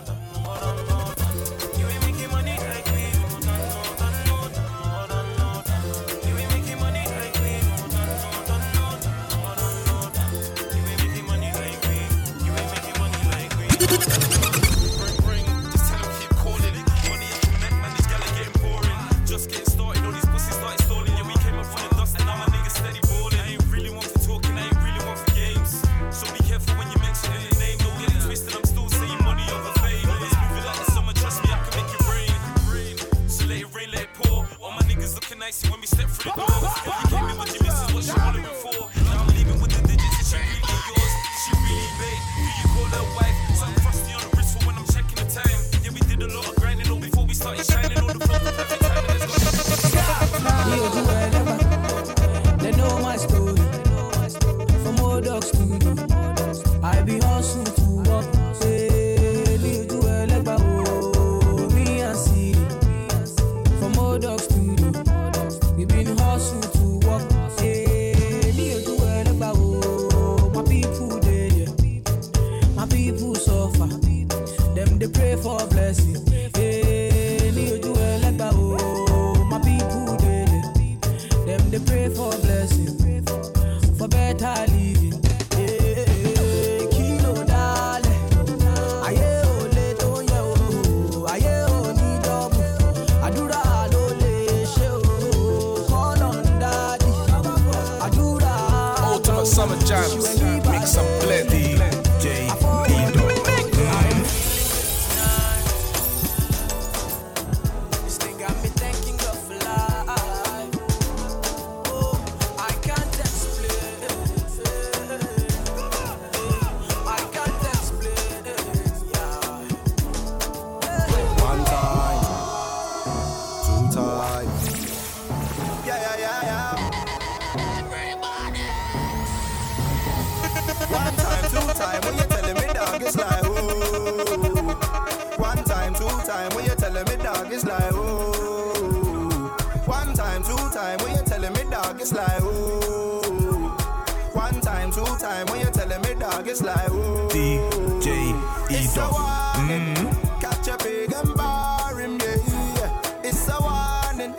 Warning. 149.20 149.96
Catch 150.40 150.68
a 150.68 150.78
pig 150.78 151.14
and 151.14 151.36
bar 151.36 152.00
him, 152.00 152.18
yeah. 152.20 153.02
It's 153.24 153.48
a 153.50 153.58
warning. 153.62 154.34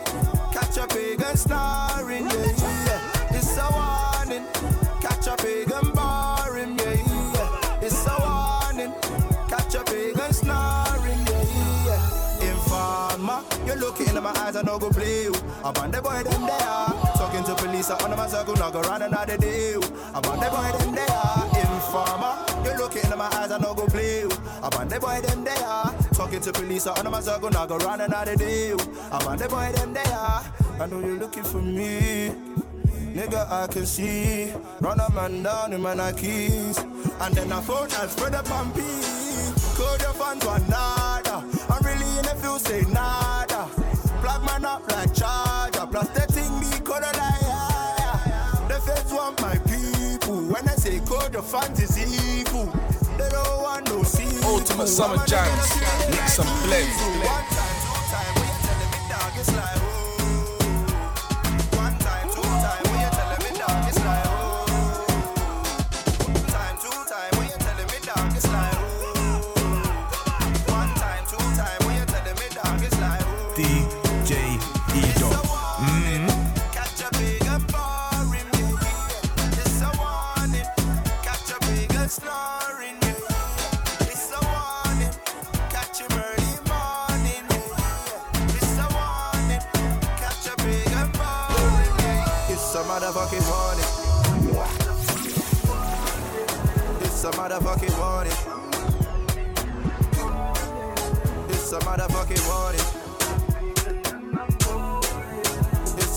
Catch 0.51 0.77
a 0.77 0.87
pig 0.87 1.21
and 1.21 1.39
snoring, 1.39 2.25
yeah, 2.25 2.53
yeah. 2.87 3.37
It's 3.37 3.57
a 3.57 3.67
warning. 3.71 4.45
Catch 5.01 5.27
a 5.27 5.35
pig 5.37 5.71
and 5.71 5.93
bar 5.93 6.55
him, 6.55 6.77
yeah. 6.77 7.81
It's 7.81 8.05
a 8.07 8.15
warning. 8.19 8.93
Catch 9.47 9.75
a 9.75 9.83
pig 9.83 10.17
and 10.19 10.35
snoring, 10.35 11.21
yeah, 11.29 11.45
yeah. 11.85 12.51
Informer, 12.51 13.43
you 13.65 13.75
look 13.75 13.99
into 13.99 14.21
my 14.21 14.31
eyes, 14.37 14.55
I 14.55 14.61
no 14.63 14.79
go 14.79 14.89
play 14.89 15.23
you. 15.23 15.33
I'm 15.63 15.75
on 15.77 15.91
the 15.91 16.01
boy 16.01 16.23
them 16.23 16.41
there. 16.45 16.87
Talking 17.15 17.43
to 17.43 17.55
police, 17.55 17.89
I 17.91 18.03
on 18.03 18.17
my 18.17 18.27
circle, 18.27 18.55
now 18.55 18.71
go 18.71 18.81
round 18.81 19.03
another 19.03 19.37
day. 19.37 19.75
I'm 19.75 20.25
on 20.25 20.39
the 20.39 20.49
boy 20.49 20.71
them 20.79 20.95
there. 20.95 21.61
Informer, 21.61 22.35
you 22.65 22.77
look 22.77 22.95
into 22.95 23.15
my 23.15 23.27
eyes, 23.37 23.51
I 23.51 23.57
no 23.59 23.73
go 23.73 23.85
the 24.91 24.99
boy 24.99 25.21
them 25.21 25.43
there. 25.43 26.09
Talking 26.13 26.41
to 26.41 26.51
police, 26.51 26.85
on 26.85 27.09
my 27.09 27.21
circle, 27.21 27.49
now 27.49 27.65
go 27.65 27.77
round 27.77 28.01
another 28.01 28.35
day. 28.35 28.73
I'm 29.11 29.25
on 29.27 29.37
the 29.37 29.47
boy 29.47 29.71
them 29.73 29.93
there. 29.93 30.03
I 30.05 30.87
know 30.89 30.99
you're 30.99 31.17
looking 31.17 31.43
for 31.43 31.61
me. 31.61 32.33
Nigga, 33.15 33.49
I 33.49 33.67
can 33.67 33.85
see. 33.85 34.51
Run 34.81 34.99
a 34.99 35.09
man 35.13 35.43
down 35.43 35.73
in 35.73 35.81
my 35.81 36.11
keys. 36.11 36.77
And 37.21 37.33
then 37.35 37.51
I 37.53 37.61
phone 37.61 37.87
and 37.99 38.09
spread 38.09 38.35
up 38.35 38.51
on 38.51 38.71
P. 38.73 38.81
Kojo 39.77 40.13
Funds 40.13 40.45
one 40.45 40.67
nada. 40.69 41.45
I'm 41.69 41.85
really 41.85 42.17
in 42.19 42.25
the 42.25 42.35
field, 42.41 42.61
say 42.61 42.81
nada. 42.91 43.67
Plug 44.21 44.45
man 44.45 44.65
up 44.65 44.91
like 44.91 45.13
charger. 45.13 45.87
Plus 45.87 46.09
the 46.09 46.21
thing 46.33 46.59
me 46.59 46.69
could 46.83 47.01
like 47.01 47.41
yeah. 47.41 48.67
The 48.67 48.79
feds 48.85 49.13
want 49.13 49.39
my 49.41 49.55
people. 49.57 50.41
When 50.51 50.67
I 50.67 50.75
say 50.75 50.99
Kojo 50.99 51.41
Funds 51.41 51.79
is 51.79 51.97
evil. 51.97 52.80
See. 54.65 54.73
Ultimate 54.73 54.87
summer 54.87 55.25
jams, 55.25 55.81
mix 56.09 56.39
and 56.39 56.49
blend. 56.65 57.60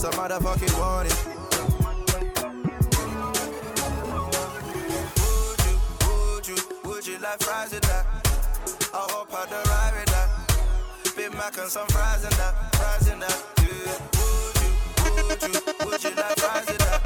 A 0.05 0.07
motherfucking 0.09 0.77
warning. 0.79 1.17
Would 6.05 6.47
you, 6.47 6.57
would 6.85 7.07
you 7.07 7.19
like 7.21 7.41
fries 7.41 7.73
with 7.73 7.81
that? 7.85 8.05
I 8.93 9.07
hope 9.11 9.33
I 9.33 9.47
don't 9.49 9.67
ride 9.67 9.95
with 9.97 10.11
that. 10.13 10.29
Big 11.17 11.33
Mac 11.33 11.57
and 11.57 11.71
some 11.71 11.87
fries 11.87 12.23
in 12.23 12.31
that, 12.37 12.77
fries 12.77 13.09
in 13.09 13.19
that. 13.21 13.43
Would 13.57 14.61
you, 14.61 14.75
would 15.25 15.43
you, 15.43 15.87
would 15.87 16.05
you 16.05 16.11
like 16.11 16.39
fries 16.39 16.67
with 16.67 16.79
that? 16.85 17.01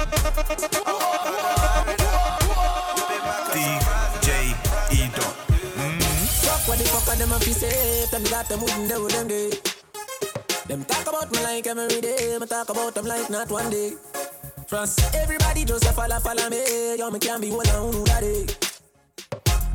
I 0.85 0.91
hope 0.91 1.23
I 1.23 1.31
don't 1.31 1.55
ride 1.55 1.87
with 1.87 2.03
that. 2.03 2.35
Big 3.07 3.23
Mac 3.23 3.47
and 3.55 3.71
some 3.71 3.87
fries 3.87 4.19
in 4.19 4.27
that. 4.27 4.89
DJ. 4.91 5.09
Fuck 6.43 6.59
mm-hmm. 6.59 6.69
what 6.69 6.77
the 6.77 6.83
fuck 6.83 7.07
are 7.07 7.15
them 7.15 7.31
a 7.31 7.39
say? 7.39 8.07
Tell 8.11 8.19
me 8.19 8.27
that 8.27 8.49
them 8.49 8.59
wouldn't 8.59 8.89
do 8.89 9.07
them 9.07 9.27
day. 9.29 9.68
Them 10.69 10.85
talk 10.85 11.07
about 11.07 11.31
me 11.31 11.41
like 11.41 11.65
every 11.65 11.99
day, 11.99 12.37
me 12.39 12.45
talk 12.45 12.69
about 12.69 12.93
them 12.93 13.05
like 13.07 13.27
not 13.31 13.49
one 13.49 13.71
day. 13.71 13.93
Trust 14.67 15.15
everybody 15.15 15.65
just 15.65 15.83
a 15.83 15.91
follow 15.91 16.19
follow 16.19 16.47
me, 16.47 16.95
yo 16.95 17.09
me 17.09 17.17
can't 17.17 17.41
be 17.41 17.49
one 17.49 17.67
on 17.69 17.91
who 17.91 18.03
that 18.05 18.21
day. 18.21 18.68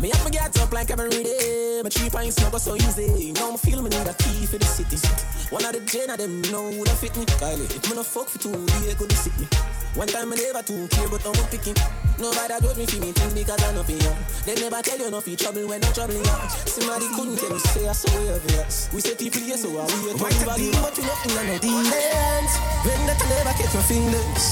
Me 0.04 0.12
up 0.12 0.22
me 0.22 0.30
get 0.32 0.54
up 0.60 0.70
like 0.70 0.90
every 0.90 1.08
day, 1.08 1.80
my 1.82 1.88
three 1.88 2.10
pints 2.10 2.38
no 2.38 2.50
go 2.50 2.58
so 2.58 2.76
easy. 2.76 3.32
Now 3.32 3.52
me 3.52 3.56
feel 3.56 3.80
me 3.80 3.88
need 3.88 4.06
a 4.06 4.12
key 4.12 4.44
for 4.44 4.58
the 4.58 4.66
city. 4.66 5.00
One 5.48 5.64
of 5.64 5.72
the 5.72 5.80
gen 5.80 6.10
of 6.10 6.18
them 6.18 6.42
know 6.52 6.68
who 6.70 6.84
that 6.84 7.00
fit 7.00 7.16
me. 7.16 7.24
Kylie, 7.40 7.64
if 7.64 7.88
me 7.88 7.96
no 7.96 8.02
fuck 8.02 8.28
for 8.28 8.36
two, 8.36 8.52
they 8.84 8.92
could 8.92 9.10
sick 9.12 9.32
me. 9.40 9.48
One 9.96 10.06
time 10.06 10.28
me 10.28 10.36
never 10.36 10.60
too 10.60 10.88
care, 10.92 11.08
but 11.08 11.24
I'm 11.24 11.32
picking. 11.48 11.72
Nobody 12.20 12.52
told 12.60 12.76
me 12.76 12.84
me 12.84 13.16
things 13.16 13.32
because 13.32 13.64
I 13.64 13.72
nothing 13.72 13.96
young. 13.96 14.20
They 14.44 14.54
never 14.60 14.82
tell 14.84 14.98
you 15.00 15.10
nothing 15.10 15.36
trouble 15.40 15.68
when 15.72 15.80
no 15.80 15.88
trouble 15.96 16.20
young. 16.20 16.48
Somebody 16.68 17.08
couldn't 17.16 17.40
tell 17.40 17.48
me 17.56 17.58
say 17.72 17.88
I 17.88 17.92
saw 17.96 18.12
you 18.20 18.36
yes. 18.60 18.92
We 18.92 19.00
say 19.00 19.16
people 19.16 19.40
yes, 19.40 19.62
so 19.64 19.72
I 19.72 19.88
we 19.88 20.12
to 20.12 20.20
to 20.20 20.44
value, 20.44 20.72
but 20.84 20.92
you 21.00 21.04
nothing 21.08 21.32
on 21.32 21.46
no 21.48 21.56
demons. 21.64 22.52
When 22.84 23.00
that 23.08 23.16
I 23.16 23.40
never 23.40 23.56
catch 23.56 23.72
my 23.72 23.80
feelings, 23.88 24.44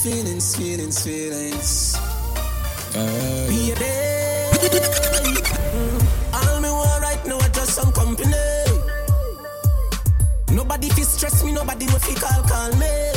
feelings, 0.00 0.56
feelings, 0.56 0.96
feelings. 1.04 2.00
Baby, 2.96 3.76
mm, 3.76 4.05
all 6.34 6.60
me 6.60 6.68
want 6.70 7.02
right 7.02 7.26
now 7.26 7.38
is 7.38 7.48
just 7.50 7.74
some 7.74 7.92
company. 7.92 8.32
Nobody 10.52 10.88
fi 10.90 11.02
stress 11.02 11.44
me, 11.44 11.52
nobody 11.52 11.86
no 11.86 11.98
fi 11.98 12.14
call 12.14 12.42
call 12.44 12.72
me. 12.76 13.15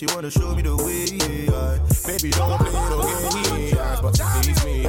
She 0.00 0.06
wanna 0.14 0.30
show 0.30 0.54
me 0.54 0.62
the 0.62 0.74
way, 0.80 1.04
yeah. 1.12 1.76
Baby, 2.08 2.30
don't 2.30 2.56
play 2.56 2.72
no 2.72 3.04
games, 3.04 4.00
but 4.00 4.16
please 4.40 4.64
me. 4.64 4.80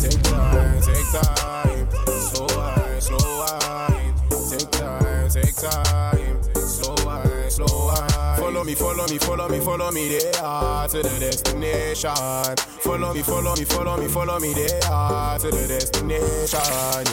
Take 0.00 0.22
time, 0.22 0.80
take 0.80 1.04
time. 1.12 1.84
Slow 2.32 2.48
wine, 2.56 3.00
slow 3.02 3.20
wine. 3.36 4.14
Take 4.48 4.70
time, 4.70 5.28
take 5.28 5.56
time. 5.56 6.42
Slow 6.54 6.96
wine, 7.04 7.50
slow 7.50 7.68
wine. 7.68 8.36
Follow 8.38 8.64
me, 8.64 8.74
follow 8.74 9.06
me, 9.08 9.18
follow 9.18 9.46
me, 9.46 9.60
follow 9.60 9.90
me 9.92 10.08
there 10.08 10.32
to 10.32 11.02
the 11.02 11.16
destination. 11.20 12.16
Follow 12.80 13.12
me, 13.12 13.20
follow 13.20 13.54
me, 13.56 13.64
follow 13.66 13.98
me, 13.98 14.08
follow 14.08 14.40
me 14.40 14.54
there 14.54 14.80
to 15.38 15.50
the 15.52 15.66
destination. 15.68 16.60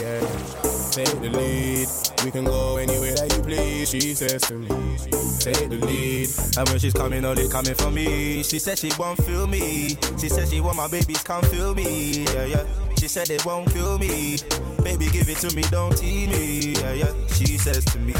Yeah. 0.00 0.64
Take 0.94 1.20
the 1.20 1.28
lead. 1.28 1.88
We 2.24 2.30
can 2.30 2.44
go 2.44 2.78
anywhere 2.78 2.93
She 3.84 4.14
says 4.14 4.40
to 4.42 4.54
me, 4.54 4.68
take 5.38 5.68
the 5.68 5.78
lead. 5.84 6.28
And 6.56 6.68
when 6.68 6.78
she's 6.78 6.94
coming, 6.94 7.24
all 7.24 7.38
it 7.38 7.50
coming 7.50 7.74
for 7.74 7.90
me. 7.90 8.42
She 8.42 8.58
said 8.58 8.78
she 8.78 8.90
won't 8.98 9.22
feel 9.24 9.46
me. 9.46 9.96
She 10.18 10.28
said 10.28 10.48
she 10.48 10.60
want 10.60 10.76
my 10.76 10.88
babies, 10.88 11.22
come 11.22 11.42
feel 11.44 11.74
me. 11.74 12.24
Yeah, 12.24 12.46
yeah. 12.46 12.64
She 12.98 13.08
said 13.08 13.28
it 13.30 13.44
won't 13.44 13.70
kill 13.70 13.98
me. 13.98 14.38
Baby, 14.82 15.10
give 15.10 15.28
it 15.28 15.36
to 15.38 15.54
me, 15.54 15.62
don't 15.70 15.96
tease 15.96 16.28
me. 16.30 16.72
Yeah, 16.80 16.92
yeah. 16.92 17.12
She 17.28 17.58
says 17.58 17.84
to 17.84 17.98
me, 17.98 18.14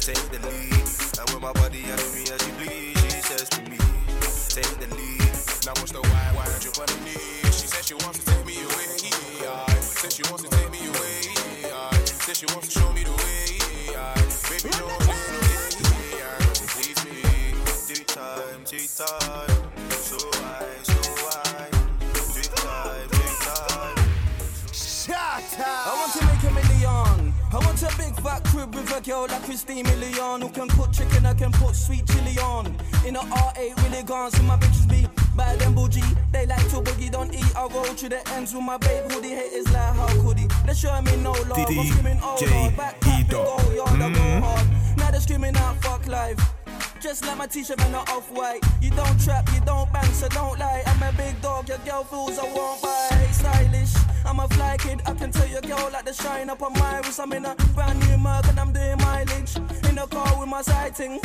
take 0.00 0.20
the 0.30 0.38
lead. 0.44 0.84
And 1.18 1.30
when 1.30 1.40
my 1.40 1.52
body 1.54 1.80
and 1.80 2.00
me 2.12 2.22
as 2.28 2.46
you 2.46 2.52
bleed, 2.60 2.98
she 2.98 3.20
says 3.24 3.48
to 3.48 3.62
me, 3.62 3.78
take 4.52 4.78
the 4.80 4.94
lead. 4.94 5.32
Now 5.64 5.72
what's 5.80 5.92
the 5.92 6.02
wine, 6.02 6.34
wine 6.36 6.60
drip 6.60 6.78
on 6.78 6.86
the 6.86 6.98
knee. 7.04 7.50
She 7.50 7.66
said 7.66 7.84
she 7.84 7.94
wants 7.94 8.22
to 8.24 8.29
fat 28.70 28.80
with 28.80 28.96
a 28.96 29.00
girl 29.00 29.26
like 29.28 29.42
Christine 29.44 29.84
Million 29.84 30.42
who 30.42 30.48
can 30.50 30.68
cook 30.68 30.92
chicken, 30.92 31.26
I 31.26 31.34
can 31.34 31.52
put 31.52 31.74
sweet 31.74 32.06
chili 32.06 32.38
on. 32.38 32.66
In 33.06 33.16
a 33.16 33.20
R8 33.20 33.82
really 33.84 34.02
gone, 34.02 34.30
so 34.30 34.42
my 34.42 34.56
bitches 34.56 34.88
be 34.88 35.06
bad 35.36 35.60
and 35.62 35.74
bougie. 35.74 36.02
They 36.32 36.46
like 36.46 36.68
to 36.70 36.76
boogie, 36.76 37.10
don't 37.10 37.34
eat. 37.34 37.56
I 37.56 37.66
roll 37.66 37.84
to 37.84 38.08
the 38.08 38.28
ends 38.30 38.54
with 38.54 38.64
my 38.64 38.76
babe 38.78 39.10
hoodie. 39.10 39.30
Haters 39.30 39.72
like 39.72 39.94
how 39.94 40.22
could 40.22 40.38
he? 40.38 40.46
They 40.66 40.74
show 40.74 41.00
me 41.02 41.16
no 41.16 41.32
love. 41.32 41.58
I'm 41.58 41.86
screaming 41.86 42.20
oh 42.22 42.38
lord, 42.40 42.76
back 42.76 43.00
back, 43.00 43.28
big 43.28 43.34
old 43.34 43.74
yard, 43.74 44.00
I 44.00 44.12
go 44.12 44.46
hard. 44.46 44.68
Now 44.96 45.10
they're 45.10 45.20
screaming 45.20 45.56
out 45.56 45.76
fuck 45.82 46.06
life. 46.06 46.38
Just 47.00 47.24
like 47.24 47.38
my 47.38 47.46
t-shirt 47.46 47.78
man 47.78 47.94
are 47.94 48.04
off 48.10 48.30
white. 48.30 48.60
You 48.82 48.90
don't 48.90 49.18
trap, 49.24 49.48
you 49.54 49.60
don't 49.64 49.90
bang, 49.90 50.12
so 50.12 50.28
don't 50.28 50.58
lie. 50.58 50.82
I'm 50.84 51.02
a 51.02 51.12
big 51.16 51.40
dog, 51.40 51.68
your 51.68 51.78
girl 51.78 52.04
fools 52.04 52.38
I 52.38 52.44
won't 52.44 52.82
buy. 52.82 53.10
Your 55.70 55.78
girl 55.78 55.90
like 55.92 56.04
the 56.04 56.12
shine 56.12 56.50
up 56.50 56.62
on 56.62 56.72
my 56.72 56.98
wrist. 56.98 57.20
I'm 57.20 57.32
in 57.32 57.44
a 57.44 57.54
brand 57.76 58.00
new 58.00 58.18
mug 58.18 58.44
and 58.48 58.58
I'm 58.58 58.72
doing 58.72 58.96
mileage 58.98 59.54
in 59.88 59.94
the 59.94 60.06
car 60.10 60.40
with 60.40 60.48
my 60.48 60.62
sighting. 60.62 61.20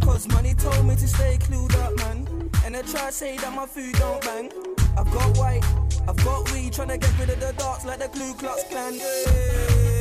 Cause 0.00 0.26
money 0.28 0.54
told 0.54 0.86
me 0.86 0.94
to 0.96 1.06
stay 1.06 1.36
clued 1.36 1.76
up, 1.76 1.94
man. 1.98 2.26
And 2.64 2.74
they 2.74 2.80
try 2.90 3.08
to 3.08 3.12
say 3.12 3.36
that 3.36 3.54
my 3.54 3.66
food 3.66 3.92
don't 3.96 4.22
bang. 4.22 4.50
I've 4.96 5.12
got 5.12 5.36
white, 5.36 5.62
I've 6.08 6.16
got 6.24 6.50
weed, 6.52 6.72
trying 6.72 6.88
to 6.88 6.96
get 6.96 7.18
rid 7.18 7.28
of 7.28 7.40
the 7.40 7.52
darks 7.52 7.84
like 7.84 7.98
the 7.98 8.08
Ku 8.08 8.32
Klux 8.32 8.64
Klan. 8.70 8.94
Yeah, 8.94 9.04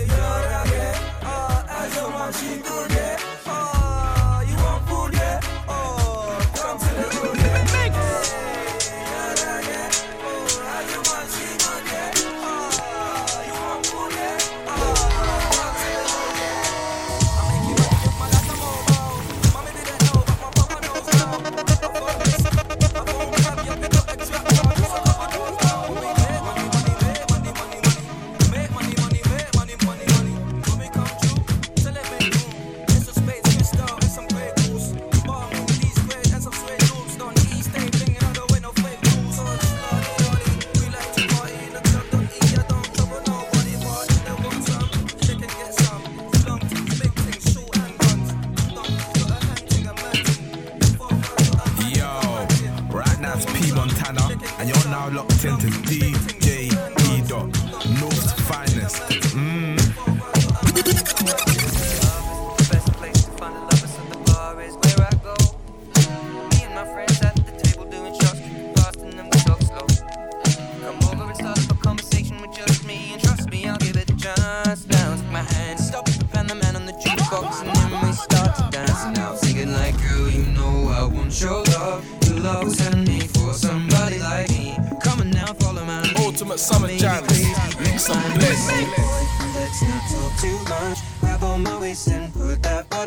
yeah, 0.07 0.71
yeah. 0.71 1.19
Ah, 1.23 1.83
as 1.83 1.97
a 1.97 2.09
man, 2.09 2.31
she 2.31 2.61
good, 2.61 2.91
yeah. 2.91 3.19
Ah, 3.45 3.80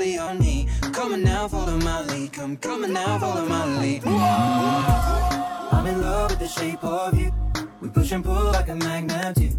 body 0.04 0.18
on 0.18 0.38
me. 0.38 0.68
Come 0.92 1.14
on 1.14 1.22
now, 1.22 1.48
follow 1.48 1.78
my 1.78 2.02
lead. 2.02 2.32
Come 2.32 2.84
on 2.84 2.92
now, 2.92 3.18
follow 3.18 3.46
my 3.46 3.64
lead. 3.80 4.06
I'm 4.06 5.86
in 5.86 6.02
love 6.02 6.30
with 6.30 6.40
the 6.40 6.48
shape 6.48 6.84
of 6.84 7.18
you. 7.18 7.32
We 7.80 7.88
push 7.88 8.12
and 8.12 8.22
pull 8.22 8.52
like 8.52 8.68
a 8.68 8.74
magnet 8.74 9.34
do. 9.36 9.50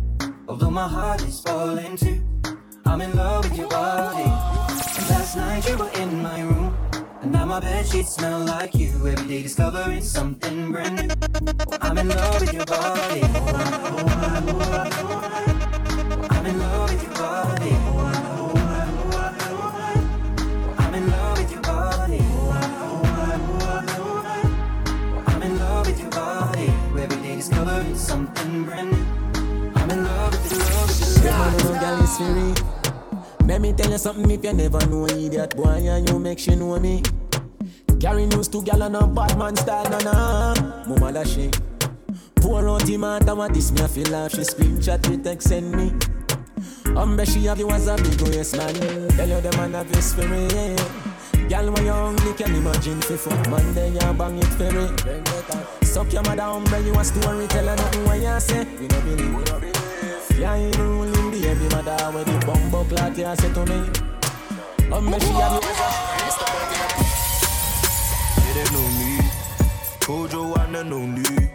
Although 0.48 0.70
my 0.70 0.88
heart 0.88 1.22
is 1.24 1.40
falling 1.40 1.98
too. 1.98 2.22
I'm 2.86 3.02
in 3.02 3.16
love 3.16 3.50
with 3.50 3.58
your 3.58 3.70
body. 3.70 4.30
And 4.98 5.10
last 5.10 5.36
night 5.36 5.68
you 5.68 5.78
were 5.78 5.90
in 6.02 6.22
my 6.22 6.42
room. 6.42 6.78
And 7.22 7.32
now 7.32 7.46
my 7.46 7.60
bed 7.60 7.88
sheets 7.88 8.16
smell 8.16 8.40
like 8.40 8.76
you. 8.76 8.90
Every 9.08 9.28
day 9.28 9.42
discovering 9.42 10.04
something 10.04 10.72
brand 10.72 10.96
new. 10.96 11.10
I'm 11.82 11.98
in 11.98 12.10
love 12.10 12.42
with 12.42 12.54
your 12.54 12.66
body. 12.66 13.22
I'm 16.36 16.46
in 16.46 16.60
love 16.60 16.90
with 16.92 17.04
your 17.04 17.14
body. 17.14 17.95
Something 27.98 28.64
brand 28.64 28.92
new. 28.92 29.72
I'm 29.76 29.90
in 29.90 30.04
love 30.04 30.32
with 30.32 30.52
your 30.52 30.62
love 30.62 30.90
with 30.90 31.24
your 31.24 31.32
Them 31.32 31.42
a 31.42 31.64
no 31.64 31.80
girl 31.80 32.04
is. 32.04 32.76
Let 33.46 33.62
me 33.62 33.74
tell 33.74 33.92
you 33.92 33.98
something 33.98 34.30
if 34.32 34.44
you 34.44 34.54
never 34.54 34.86
know 34.88 35.06
idiot 35.08 35.56
boy 35.56 35.66
and 35.66 36.10
you 36.10 36.20
make 36.20 36.40
she 36.40 36.56
know 36.56 36.80
me. 36.80 37.04
Carry 38.00 38.26
news 38.26 38.48
to 38.50 38.62
gal 38.62 38.84
and 38.84 38.96
a 38.96 39.08
bad 39.08 39.38
man 39.38 39.56
style, 39.56 39.90
na 39.90 40.00
na. 40.00 40.86
Mama 40.88 41.14
da 41.14 41.24
she. 41.24 41.50
Pour 42.36 42.68
out 42.68 42.84
the 42.86 42.98
matter 42.98 43.34
what 43.34 43.54
this 43.54 43.72
me 43.72 43.82
I 43.82 43.88
feel 43.88 44.08
like 44.08 44.32
she 44.32 44.42
screenshot 44.42 45.10
me 45.10 45.18
text 45.18 45.48
send 45.48 45.72
me. 45.72 45.94
Um, 46.96 47.18
bet 47.18 47.28
she 47.28 47.46
have 47.46 47.60
you 47.60 47.70
as 47.70 47.88
a 47.88 47.96
big 47.96 48.22
waist 48.22 48.58
man. 48.58 48.74
Tell 49.16 49.30
you 49.30 49.42
them 49.42 49.56
man 49.58 49.74
have 49.74 49.92
this 49.92 50.14
for 50.14 50.28
Girl, 51.50 51.72
when 51.72 51.86
you 51.86 51.92
hungry, 51.92 52.34
can 52.34 52.56
imagine 52.56 53.02
fi 53.02 53.16
fuck 53.16 53.50
man, 53.50 53.74
then 53.74 53.94
you 53.94 54.14
bang 54.14 54.38
it 54.38 54.46
for 54.58 54.72
me. 54.72 54.86
Suck 55.86 56.12
your 56.12 56.24
mother, 56.24 56.44
umbre, 56.44 56.86
you 56.86 56.94
a 57.00 57.04
story, 57.04 57.48
tell 57.48 57.68
her 57.68 57.76
nothing 57.76 58.06
what 58.06 58.20
you 58.20 58.40
say. 58.40 58.66
We 58.80 58.88
no 58.88 59.00
believe, 59.02 59.34
you 60.38 60.72
ruling 60.82 61.32
baby 61.32 61.76
mother, 61.76 62.12
when 62.12 62.26
the 62.26 62.46
bumbo 62.46 62.84
clock 62.86 63.18
you 63.18 63.36
say 63.36 63.54
to 63.54 63.66
me. 63.66 63.80
Umbre, 64.92 65.20
she 65.22 65.32
have 65.40 65.54
you 65.54 65.62
They 68.44 68.54
didn't 68.54 68.74
know 68.74 68.88
me. 69.00 69.12
Kojo 70.02 70.42
and 70.76 70.94
only. 70.94 71.50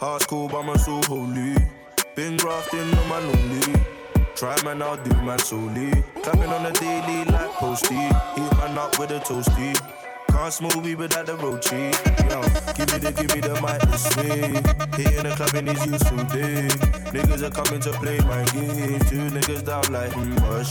Hard 0.00 0.22
school, 0.22 0.48
but 0.48 0.62
my 0.62 0.76
so 0.76 1.00
holy. 1.02 1.56
Been 2.14 2.36
grafting 2.36 2.80
on 2.80 3.08
my 3.08 3.18
lonely. 3.18 3.95
Try 4.36 4.54
man, 4.64 4.82
I'll 4.82 4.98
do 4.98 5.16
man 5.22 5.38
solely. 5.38 5.90
Clapping 6.22 6.52
on 6.52 6.64
the 6.64 6.72
daily 6.72 7.24
like 7.24 7.50
posty. 7.52 7.94
Hit 7.94 8.52
man 8.58 8.76
up 8.76 8.98
with 8.98 9.10
a 9.10 9.18
toasty. 9.20 9.72
Can't 10.28 10.52
smoke 10.52 10.76
weed 10.84 10.96
without 10.96 11.24
the 11.24 11.36
road 11.36 11.62
cheap. 11.62 11.96
Yo, 12.28 12.42
give 12.76 12.92
me 12.92 12.98
the, 13.00 13.12
give 13.16 13.32
me 13.32 13.40
the 13.40 13.56
mic 13.64 13.80
this 13.88 14.14
way. 14.18 14.52
Here 15.00 15.16
in 15.16 15.24
the 15.24 15.32
club 15.34 15.54
in 15.54 15.64
this 15.64 15.86
useful 15.86 16.24
day. 16.28 16.68
Niggas 17.16 17.48
are 17.48 17.50
coming 17.50 17.80
to 17.80 17.92
play 17.92 18.18
my 18.28 18.44
game. 18.52 19.00
Two 19.08 19.24
niggas 19.32 19.64
down 19.64 19.90
like, 19.90 20.12
hmm, 20.12 20.34
what. 20.44 20.68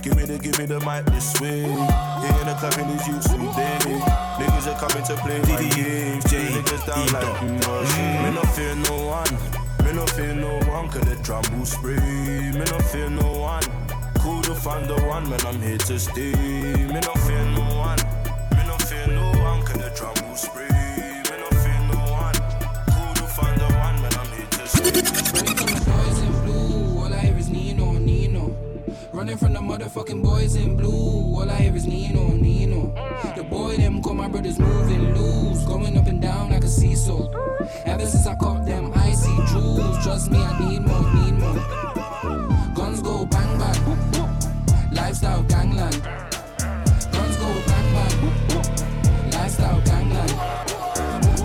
Give 0.00 0.16
me 0.16 0.24
the, 0.24 0.38
give 0.38 0.58
me 0.58 0.64
the 0.64 0.80
mic 0.80 1.04
this 1.12 1.38
way. 1.42 1.68
Here 1.68 2.40
in 2.40 2.46
the 2.48 2.56
club 2.56 2.72
in 2.80 2.88
this 2.96 3.06
useful 3.06 3.52
day. 3.52 4.00
Niggas 4.40 4.64
are 4.64 4.80
coming 4.80 5.04
to 5.04 5.14
play 5.20 5.38
my 5.44 5.60
game. 5.76 6.22
Two 6.24 6.40
niggas 6.56 6.86
down 6.88 7.04
like, 7.12 7.36
hmm, 7.36 7.56
what. 7.68 8.47
The 11.42 11.64
spray. 11.64 11.96
Me 11.96 12.64
no 12.64 12.78
fear 12.78 13.10
no 13.10 13.38
one. 13.40 13.62
Cool 14.20 14.42
to 14.42 14.54
find 14.54 14.88
the 14.88 14.94
one, 15.06 15.28
man, 15.28 15.40
I'm 15.46 15.60
here 15.60 15.78
to 15.78 15.98
stay. 15.98 16.32
Me 16.32 17.00
no 17.00 17.14
fear 17.26 17.44
no 17.44 17.76
one. 17.76 17.98
Me 18.56 18.66
no 18.66 18.76
fear 18.78 19.06
no 19.06 19.30
one, 19.42 19.62
cause 19.62 19.76
the 19.76 20.24
will 20.24 20.36
spray. 20.36 20.68
Me 20.68 21.36
no 21.38 21.48
fear 21.62 21.80
no 21.92 21.98
one. 22.12 22.34
Cool 22.90 23.14
to 23.14 23.22
find 23.22 23.60
the 23.60 23.64
one, 23.64 24.02
man, 24.02 24.12
I'm 24.14 24.26
here 24.36 24.46
to 24.50 24.66
stay. 24.66 25.02
Boys 25.84 26.18
in 26.20 26.32
blue, 26.44 26.98
all 26.98 27.12
I 27.12 27.20
hear 27.20 27.38
is 27.38 27.48
Nino, 27.48 27.92
Nino. 27.92 28.56
Running 29.12 29.36
from 29.36 29.52
the 29.52 29.60
motherfucking 29.60 30.22
boys 30.22 30.56
in 30.56 30.76
blue, 30.76 30.90
all 30.90 31.50
I 31.50 31.56
hear 31.56 31.74
is 31.76 31.86
Nino, 31.86 32.28
Nino. 32.32 32.92
The 33.36 33.44
boy 33.44 33.76
them 33.76 34.02
call 34.02 34.14
my 34.14 34.28
brothers 34.28 34.58
moving 34.58 35.14
loose, 35.14 35.64
going 35.64 35.96
up 35.96 36.06
and 36.06 36.20
down 36.20 36.50
like 36.50 36.64
a 36.64 36.68
seesaw. 36.68 37.30
Ever 37.84 38.06
since 38.06 38.26
I 38.26 38.34
caught 38.36 38.64
them 38.66 38.87
jewels. 39.50 40.04
Trust 40.04 40.30
me, 40.30 40.38
I 40.38 40.58
need 40.58 40.82
more, 40.86 41.14
need 41.14 41.34
more. 41.38 41.60
Guns 42.74 43.02
go 43.02 43.26
bang 43.26 43.58
bang. 43.58 43.78
Lifestyle 44.92 45.42
gangland. 45.42 46.02
Guns 47.12 47.36
go 47.36 47.48
bang 47.68 47.88
bang. 47.94 48.16
Lifestyle 49.30 49.80
gangland. 49.82 50.32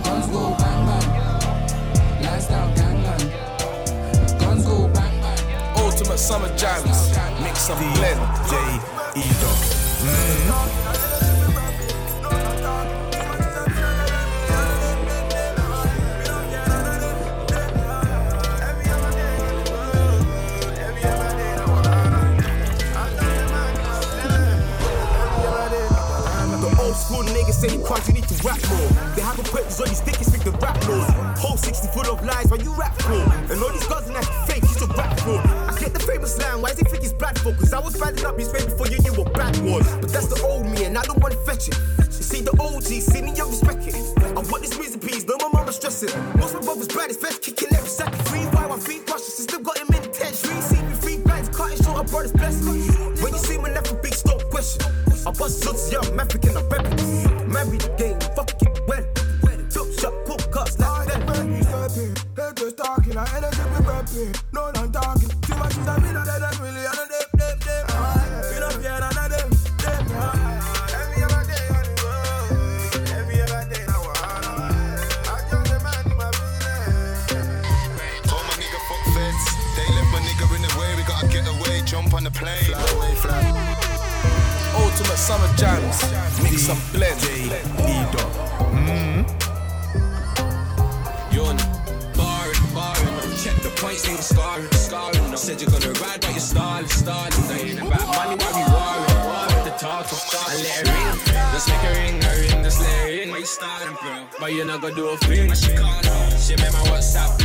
Guns 0.03 0.27
go 0.27 0.55
bang 0.61 0.81
bang. 0.87 1.07
Lifestyle 2.23 2.71
gangland. 2.75 3.25
Guns 4.39 4.65
go 4.65 4.87
bang 4.87 5.21
bang. 5.21 5.41
Ultimate 5.77 6.19
summer 6.19 6.55
jams. 6.57 7.17
Mix 7.41 7.69
and 7.69 7.95
blend. 7.95 8.21
J. 8.49 9.02
school 27.69 27.83
niggas 27.83 28.03
say 28.03 28.13
you 28.13 28.19
need 28.19 28.27
to 28.27 28.47
rap 28.47 28.59
more. 28.69 28.89
They 29.15 29.21
have 29.21 29.39
a 29.39 29.43
purpose 29.43 29.79
on 29.79 29.87
these 29.87 29.97
stickers, 29.97 30.27
speak 30.27 30.43
the 30.43 30.51
rap 30.51 30.75
laws. 30.87 31.09
Whole 31.39 31.57
60 31.57 31.87
full 31.89 32.13
of 32.13 32.23
lies, 32.25 32.47
why 32.47 32.57
you 32.57 32.73
rap 32.73 32.95
for? 33.01 33.13
And 33.51 33.61
all 33.61 33.71
these 33.71 33.87
guys 33.87 34.07
and 34.07 34.15
that 34.15 34.25
fake, 34.47 34.63
you 34.63 34.75
should 34.79 34.95
rap 34.97 35.19
for. 35.19 35.39
I 35.39 35.75
get 35.79 35.93
the 35.93 35.99
famous 35.99 36.37
line, 36.39 36.61
why 36.61 36.69
does 36.69 36.79
he 36.79 36.85
think 36.85 37.03
he's 37.03 37.13
bad 37.13 37.39
for? 37.39 37.53
Cause 37.53 37.73
I 37.73 37.79
was 37.79 37.97
badding 37.97 38.25
up 38.25 38.37
his 38.37 38.51
way 38.51 38.63
before 38.65 38.87
you 38.87 38.99
knew 38.99 39.13
what 39.13 39.33
bad 39.33 39.57
was. 39.63 39.85
But 40.01 40.11
that's 40.11 40.27
the 40.27 40.41
old 40.43 40.65
me, 40.65 40.85
and 40.85 40.97
I 40.97 41.03
don't 41.03 41.19
wanna 41.21 41.35
fetch 41.45 41.69
it. 41.69 41.77
You 41.97 42.23
see 42.23 42.41
the 42.41 42.51
OG, 42.59 42.83
see 42.83 43.21
me, 43.21 43.31
I 43.39 43.45
respect 43.45 43.72
Gonna 104.83 104.95
do 104.95 105.07
a 105.07 105.17
thing. 105.19 105.49
She 105.53 105.67
she 106.37 106.61
made 106.61 106.73
my 106.73 106.79
WhatsApp 106.91 107.42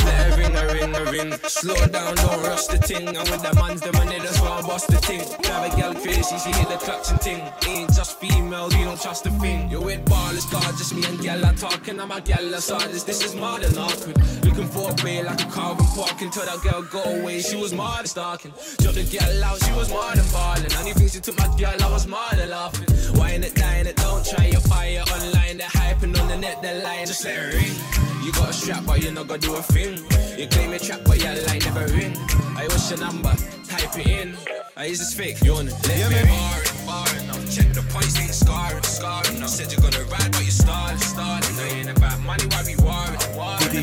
Just 0.00 0.04
let 0.04 0.30
it 0.30 0.36
ring, 0.38 0.56
a 0.56 0.64
ring, 0.72 0.94
a 0.96 1.10
ring. 1.10 1.32
Slow 1.48 1.86
down, 1.86 2.14
don't 2.16 2.42
rush 2.42 2.66
the 2.66 2.78
ting. 2.78 3.08
And 3.08 3.28
with 3.28 3.42
the 3.42 3.54
man's 3.54 3.80
the 3.80 3.92
money, 3.92 4.18
that's 4.18 4.40
why 4.40 4.58
I 4.58 4.62
bust 4.62 4.88
the 4.88 4.96
ting. 4.96 5.24
Drive 5.42 5.72
a 5.72 5.76
gal 5.76 5.94
crazy, 5.94 6.38
she 6.38 6.50
hit 6.52 6.68
the 6.68 6.76
clutch 6.76 7.10
and 7.10 7.20
ting. 7.20 7.42
Ain't 7.66 7.92
just 7.92 8.18
females, 8.20 8.74
you 8.76 8.84
don't 8.84 9.00
trust 9.00 9.26
a 9.26 9.30
thing. 9.30 9.70
You're 9.70 9.82
with 9.82 10.04
ballers, 10.04 10.50
God, 10.50 10.76
just 10.78 10.94
me 10.94 11.04
and 11.04 11.20
gal 11.20 11.44
are 11.44 11.54
talking. 11.54 12.00
I'm 12.00 12.10
a 12.10 12.20
gal, 12.20 12.54
artist. 12.54 13.06
This 13.06 13.24
is 13.24 13.34
more 13.34 13.58
than 13.58 13.76
awkward. 13.78 14.16
Looking 14.44 14.68
for 14.68 14.90
a 14.90 15.04
way 15.04 15.22
like 15.22 15.40
a 15.42 15.50
car 15.50 15.76
and 15.78 15.88
park 15.88 16.20
until 16.20 16.44
that 16.44 16.60
girl 16.62 16.82
go 16.82 17.02
away. 17.02 17.40
She 17.40 17.56
was 17.56 17.72
more 17.72 17.96
than 17.96 18.06
stalking. 18.06 18.52
Dropped 18.78 18.96
the 18.96 19.04
girl 19.04 19.44
out, 19.44 19.62
she 19.64 19.72
was 19.72 19.90
more 19.90 20.14
than 20.14 20.26
balling. 20.32 20.72
Only 20.78 20.92
thing 20.92 21.08
she 21.08 21.20
took 21.20 21.38
my 21.38 21.48
girl, 21.56 21.76
I 21.82 21.90
was 21.90 22.06
more 22.06 22.32
than 22.36 22.50
laughing. 22.50 22.88
Wine 23.18 23.44
it, 23.44 23.54
dying 23.54 23.86
it, 23.86 23.96
don't 23.96 24.24
try 24.24 24.46
your 24.46 24.60
fire 24.60 25.02
online. 25.02 25.58
They're 25.58 25.68
hyping 25.68 26.18
on 26.20 26.28
the 26.28 26.36
net, 26.36 26.62
they're 26.62 26.82
lying. 26.82 27.06
Just 27.06 27.24
let 27.24 27.36
it 27.36 27.54
ring. 27.54 28.09
You 28.22 28.32
got 28.32 28.50
a 28.50 28.52
strap, 28.52 28.84
but 28.86 29.02
you're 29.02 29.12
not 29.12 29.28
gonna 29.28 29.40
do 29.40 29.54
a 29.54 29.62
thing. 29.62 30.04
You 30.38 30.46
claim 30.48 30.70
your 30.70 30.78
trap, 30.78 31.00
but 31.04 31.18
your 31.18 31.34
line 31.46 31.60
never 31.60 31.86
ring. 31.94 32.16
I 32.56 32.66
wish 32.68 32.90
your 32.90 33.00
number? 33.00 33.34
Type 33.66 33.98
it 33.98 34.06
in. 34.06 34.36
I 34.76 34.86
use 34.86 34.98
this 34.98 35.14
fake? 35.14 35.40
You 35.42 35.54
wanna 35.54 35.72
let 35.72 36.10
me 36.10 36.16
barring, 36.28 36.86
barring. 36.86 37.26
Now 37.26 37.40
check 37.48 37.72
the 37.72 37.82
points, 37.88 38.18
ain't 38.20 38.34
scarring, 38.34 38.82
scarring. 38.82 39.40
Now 39.40 39.46
said 39.46 39.72
you're 39.72 39.80
gonna 39.80 40.04
ride, 40.04 40.32
but 40.32 40.42
you're 40.42 40.52
stalling, 40.52 40.98
stalling. 40.98 41.56
Now 41.56 41.64
ain't 41.64 41.90
about 41.96 42.20
money, 42.20 42.44
why 42.52 42.62
we 42.68 42.76
warring, 42.76 43.20
warring. 43.34 43.60
J 43.72 43.82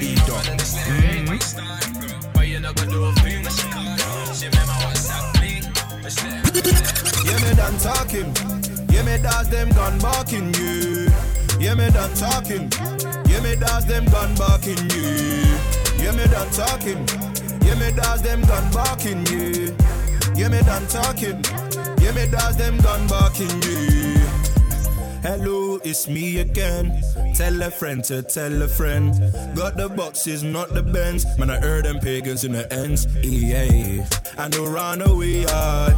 E 0.00 0.14
dot. 0.28 0.44
Mm. 0.84 1.24
But 2.34 2.46
you're 2.48 2.60
not 2.60 2.74
gonna 2.76 2.90
do 2.90 3.04
a 3.04 3.12
thing. 3.24 3.44
She 3.48 3.66
can't. 3.68 4.00
She 4.36 4.46
made 4.52 4.68
my 4.68 4.76
WhatsApp 4.84 5.24
bling. 5.40 5.64
Just 6.02 6.20
let 6.24 6.56
it 6.56 7.24
Yeah, 7.24 7.38
me 7.40 7.54
done 7.56 7.76
talking. 7.78 8.28
Yeah, 8.92 9.02
me 9.02 9.16
does 9.22 9.48
them 9.48 9.70
gun 9.70 9.98
barking 9.98 10.52
you. 10.54 11.08
Yeah, 11.08 11.33
me 11.58 11.90
done 11.90 12.14
talking. 12.14 12.70
Yeah, 13.28 13.40
me 13.40 13.56
does 13.56 13.86
them 13.86 14.04
gun 14.06 14.34
barking 14.34 14.78
you. 14.90 15.58
Yeah, 15.98 16.12
me 16.12 16.26
done 16.26 16.50
talking. 16.50 17.06
Yeah, 17.62 17.74
me 17.76 17.92
does 17.92 18.22
them 18.22 18.42
gun 18.42 18.70
barking 18.72 19.26
you. 19.26 19.76
Yeah, 20.34 20.48
me 20.48 20.60
done 20.62 20.86
talking. 20.88 21.42
Yeah, 22.00 22.12
me 22.12 22.28
does 22.30 22.56
them 22.56 22.78
gun 22.78 23.06
barking 23.06 23.62
you. 23.62 24.14
Hello, 25.22 25.80
it's 25.84 26.06
me 26.06 26.40
again. 26.40 27.02
Tell 27.34 27.62
a 27.62 27.70
friend 27.70 28.04
to 28.04 28.22
tell 28.22 28.62
a 28.62 28.68
friend. 28.68 29.14
Got 29.56 29.76
the 29.76 29.88
boxes, 29.88 30.42
not 30.42 30.74
the 30.74 30.82
bends. 30.82 31.24
Man, 31.38 31.50
I 31.50 31.58
heard 31.60 31.86
them 31.86 31.98
pagans 31.98 32.44
in 32.44 32.52
the 32.52 32.70
ends. 32.72 33.06
Yeah, 33.22 34.06
I 34.36 34.48
know 34.48 34.66
run 34.66 35.00
away, 35.00 35.46
I 35.46 35.92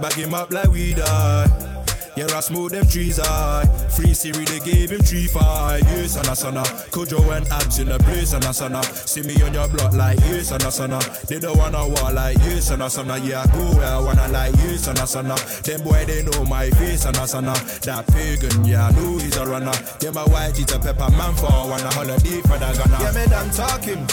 back 0.00 0.14
him 0.14 0.34
up 0.34 0.52
like 0.52 0.68
we 0.68 0.94
die. 0.94 1.73
Yeah, 2.16 2.26
I 2.30 2.38
smooth 2.40 2.70
them 2.70 2.86
trees, 2.86 3.18
I 3.18 3.66
free 3.90 4.14
Siri, 4.14 4.44
they 4.44 4.60
gave 4.60 4.92
him 4.92 5.00
three 5.00 5.26
five. 5.26 5.82
Yes, 5.82 6.14
and 6.16 6.28
a 6.28 6.36
sana. 6.36 6.62
Kojo 6.94 7.18
and 7.36 7.46
abs 7.48 7.80
in 7.80 7.88
the 7.88 7.98
place, 7.98 8.32
and 8.32 8.44
a 8.44 8.54
sana. 8.54 8.82
See 8.84 9.22
me 9.22 9.34
on 9.42 9.52
your 9.52 9.66
block 9.66 9.92
like 9.94 10.20
yes, 10.20 10.52
and 10.52 10.62
a 10.62 10.70
sana. 10.70 11.00
They 11.26 11.40
don't 11.40 11.58
wanna 11.58 11.88
war 11.88 12.12
like 12.12 12.36
yes, 12.38 12.70
and 12.70 12.82
sana. 12.90 13.18
Yeah, 13.18 13.42
I 13.42 13.46
go 13.46 13.76
where 13.76 13.88
I 13.88 13.98
wanna 13.98 14.28
like 14.28 14.54
yes, 14.62 14.86
and 14.86 14.98
a 15.00 15.06
sana. 15.08 15.34
Them 15.64 15.82
boy, 15.82 16.04
they 16.06 16.22
know 16.22 16.44
my 16.44 16.70
face, 16.70 17.04
and 17.04 17.16
a 17.16 17.26
sana. 17.26 17.52
That 17.82 18.06
pagan, 18.06 18.64
yeah, 18.64 18.86
I 18.86 18.90
know 18.92 19.18
he's 19.18 19.36
a 19.36 19.44
runner. 19.44 19.74
Yeah, 20.00 20.10
my 20.10 20.22
white 20.22 20.58
eat 20.60 20.70
a 20.70 20.78
pepper 20.78 21.10
man 21.18 21.34
for 21.34 21.50
one 21.50 21.80
a 21.82 21.90
holiday 21.94 22.40
for 22.46 22.58
the 22.62 22.70
gunner. 22.78 22.98
Yeah, 23.02 23.10
me 23.10 23.26
done 23.26 23.50
talking. 23.50 24.06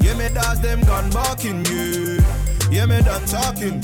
Yeah, 0.00 0.16
me 0.16 0.32
does 0.32 0.58
them 0.62 0.80
gun 0.88 1.10
barking 1.10 1.66
you. 1.66 2.18
Yeah, 2.70 2.86
me 2.86 3.02
done 3.02 3.26
talking. 3.26 3.82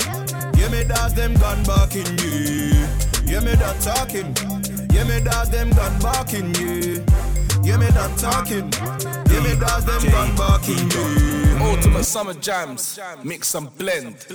Yeah, 0.59 0.67
me 0.69 0.83
does 0.83 1.13
them 1.13 1.33
gun 1.35 1.63
barking 1.63 2.17
you. 2.19 2.85
Yeah, 3.25 3.39
me 3.39 3.55
done 3.55 3.79
talking. 3.79 4.35
Yeah, 4.91 5.05
me 5.05 5.23
does 5.23 5.49
them 5.49 5.69
gun 5.69 5.99
barking 6.01 6.53
you. 6.55 7.05
Yeah, 7.63 7.77
me 7.77 7.87
done 7.87 8.15
talking. 8.17 8.71
Yeah, 8.73 9.43
me 9.43 9.55
does 9.59 9.85
them 9.85 10.01
gun 10.11 10.35
barking 10.35 10.91
you. 10.91 11.57
Ultimate 11.61 12.03
summer 12.03 12.33
jams. 12.33 12.99
Mix 13.23 13.55
and 13.55 13.75
blend. 13.77 14.25